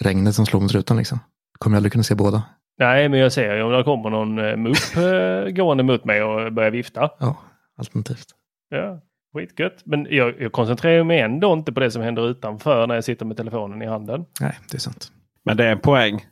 [0.00, 0.96] regnet som slår mot rutan.
[0.96, 1.18] Liksom.
[1.58, 2.42] Kommer jag aldrig kunna se båda.
[2.78, 6.22] Nej, men jag ser ju om det kommer någon eh, mupp eh, gående mot mig
[6.22, 7.10] och börjar vifta.
[7.18, 7.36] Ja,
[7.76, 8.26] alternativt.
[8.68, 9.00] Ja,
[9.34, 9.82] skitgött.
[9.84, 13.26] Men jag, jag koncentrerar mig ändå inte på det som händer utanför när jag sitter
[13.26, 14.24] med telefonen i handen.
[14.40, 15.12] Nej, det är sant.
[15.44, 16.26] Men det är en poäng.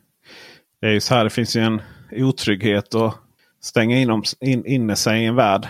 [0.81, 1.81] Det är ju så här, det finns ju en
[2.11, 3.15] otrygghet att
[3.59, 5.67] stänga in, om, in, inne sig i en värld.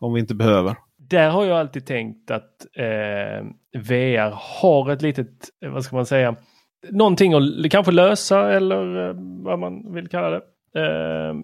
[0.00, 0.76] Om vi inte behöver.
[0.96, 3.46] Där har jag alltid tänkt att eh,
[3.80, 5.28] VR har ett litet,
[5.64, 6.36] eh, vad ska man säga,
[6.90, 10.42] någonting att kanske lösa eller eh, vad man vill kalla det.
[10.80, 11.34] Eh,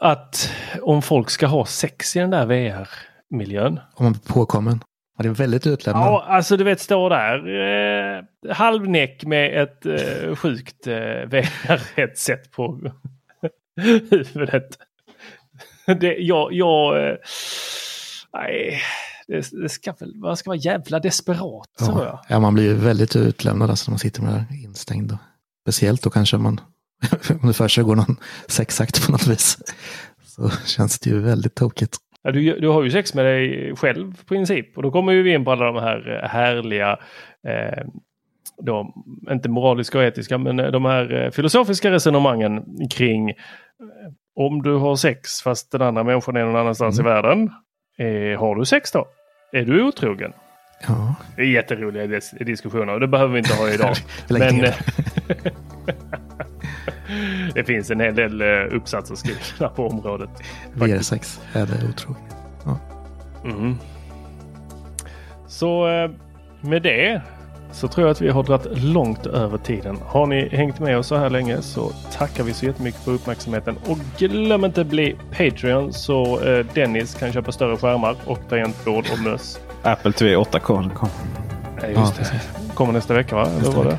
[0.00, 0.52] att
[0.82, 3.80] om folk ska ha sex i den där VR-miljön.
[3.94, 4.80] Om man blir påkommen.
[5.16, 6.06] Ja, det är väldigt utlämnad.
[6.06, 12.80] Ja, alltså du vet stå där eh, halvnäck med ett eh, sjukt eh, VR-headset på
[13.80, 14.78] huvudet.
[16.00, 17.16] Det, jag, jag, eh,
[18.32, 18.80] nej,
[19.26, 22.12] det, det ska väl, man ska vara jävla desperat tror jag.
[22.12, 25.12] Ja, ja, man blir ju väldigt utlämnad alltså, när man sitter med det där instängd.
[25.12, 25.18] Och
[25.62, 26.60] speciellt då kanske man,
[27.42, 28.16] om det för sig går någon
[28.48, 29.58] sexakt på något vis.
[30.24, 31.96] Så känns det ju väldigt tokigt.
[32.22, 35.22] Ja, du, du har ju sex med dig själv i princip och då kommer ju
[35.22, 36.98] vi in på alla de här eh, härliga
[37.48, 37.84] eh,
[38.62, 38.94] då,
[39.30, 43.32] inte moraliska och etiska, men eh, de här filosofiska resonemangen kring
[44.36, 47.10] om du har sex fast den andra människan är någon annanstans Mm.
[47.10, 47.50] i världen.
[47.98, 49.08] Eh, har du sex då?
[49.52, 50.32] Är du otrogen?
[50.88, 53.94] Ja, Det är jätteroliga dis- diskussioner och det behöver vi inte ha idag.
[54.28, 54.58] men
[57.54, 60.30] det finns en hel del eh, uppsatser skrivna på området.
[60.74, 62.36] VR6 är det otroligt.
[63.44, 63.74] Mm.
[65.48, 66.10] Så eh,
[66.60, 67.22] med det
[67.72, 69.98] så tror jag att vi har dragit långt över tiden.
[70.06, 73.78] Har ni hängt med oss så här länge så tackar vi så jättemycket för uppmärksamheten.
[73.86, 79.18] Och glöm inte bli Patreon så eh, Dennis kan köpa större skärmar och tangentbord och
[79.18, 79.60] möss.
[79.82, 80.94] Apple TV 8K.
[80.94, 81.08] kom.
[81.94, 82.12] Ja.
[82.74, 83.48] Kommer nästa vecka va?
[83.58, 83.98] Nästa vecka.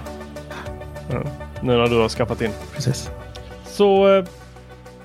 [1.11, 1.21] Ja.
[1.61, 2.51] Nu när du har skaffat in.
[2.75, 3.09] Precis.
[3.65, 4.25] Så eh,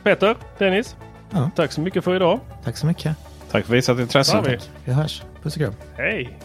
[0.02, 0.96] Peter, Dennis.
[1.30, 1.50] Ja.
[1.56, 2.40] Tack så mycket för idag.
[2.64, 3.16] Tack så mycket.
[3.50, 4.42] Tack för visat intresse.
[4.46, 4.58] Vi.
[4.84, 5.22] Vi hörs.
[5.42, 5.74] Puss och kram.
[5.96, 6.38] Hej!